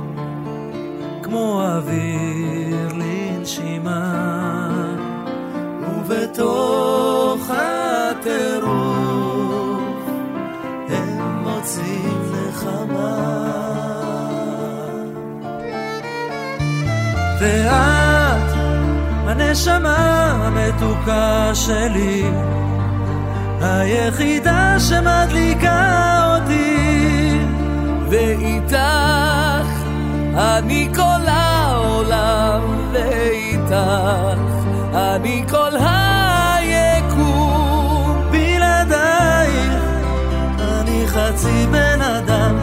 כמו 1.24 1.62
אוויר 1.62 2.88
לנשימה, 2.94 4.16
ובתוך 5.82 6.71
הנשמה 19.52 20.32
המתוקה 20.32 21.52
שלי, 21.54 22.24
היחידה 23.62 24.76
שמדליקה 24.80 26.36
אותי, 26.36 27.40
ואיתך 28.10 28.76
אני 30.36 30.90
כל 30.96 31.28
העולם, 31.28 32.62
ואיתך 32.92 33.76
אני 34.94 35.44
כל 35.50 35.72
היקום, 36.60 37.42
בלעדייך 38.32 39.82
חצי 41.08 41.68
בן 41.72 42.02
אדם, 42.02 42.58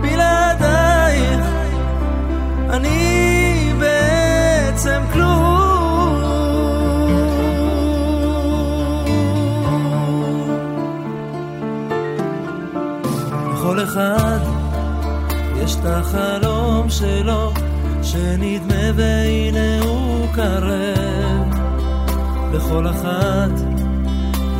בלעדייך 0.00 1.46
אני 2.70 3.72
בעצם 3.78 5.02
כלום. 5.12 5.29
אחד. 13.84 14.38
יש 15.56 15.76
את 15.76 15.86
החלום 15.86 16.90
שלו, 16.90 17.52
שנדמה 18.02 18.90
והנה 18.94 19.80
הוא 19.82 20.26
קרב. 20.34 21.60
לכל 22.52 22.86
אחת 22.86 23.50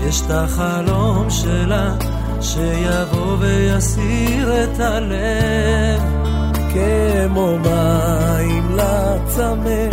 יש 0.09 0.23
את 0.27 0.31
החלום 0.31 1.31
שלה 1.31 1.95
שיבוא 2.41 3.37
ויסיר 3.39 4.65
את 4.65 4.81
הלב. 4.81 6.21
כמו 6.75 7.59
מים 7.59 8.77
לצמא 8.77 9.89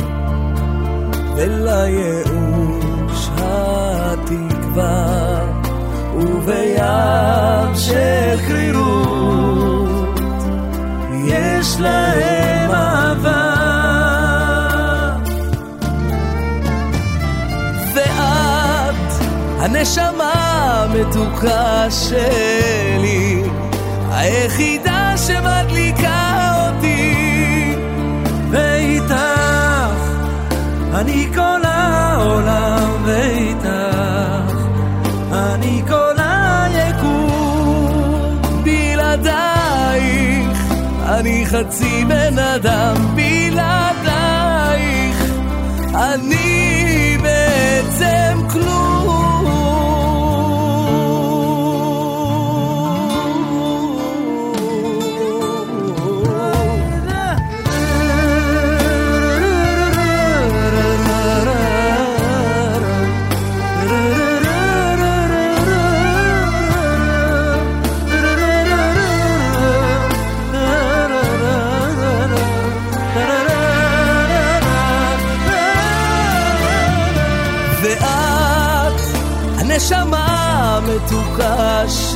ולייאוש 1.36 3.30
התקווה 3.38 5.07
ובים 6.18 7.76
של 7.76 8.38
קרירות 8.47 10.20
יש 11.26 11.80
להם 11.80 12.72
אהבה. 12.72 13.57
הנשמה 19.59 20.34
המתוקה 20.84 21.91
שלי, 21.91 23.43
היחידה 24.11 25.13
שמדליקה 25.18 26.53
אותי, 26.68 27.76
ואיתך 28.49 29.13
אני 30.93 31.28
כל 31.36 31.61
העולם, 31.63 32.89
ואיתך 33.05 34.56
חצי 41.47 42.05
בן 42.05 42.39
אדם, 42.39 42.95
בלעדייך. 43.15 44.67
אני 45.95 46.56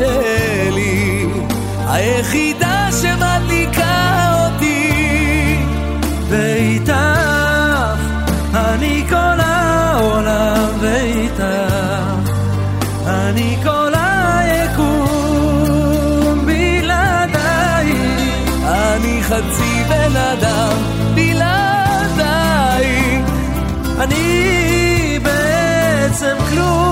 שלי, 0.02 1.26
היחידה 1.88 2.88
שמדליקה 3.02 4.34
אותי, 4.34 5.58
ואיתך 6.30 6.91
אני 8.54 9.04
כל 9.10 9.39
העולם, 9.39 10.68
ואיתך 10.80 11.43
אני 13.08 13.58
כל 13.64 13.91
היקום, 13.95 15.26
בלעדייך 16.45 17.97
אני 18.68 19.24
חצי 19.24 19.84
בן 19.89 20.16
אדם, 20.16 20.78
בלעדייך 21.16 22.41
אני 23.99 25.20
בעצם 25.24 26.36
כלום. 26.49 26.90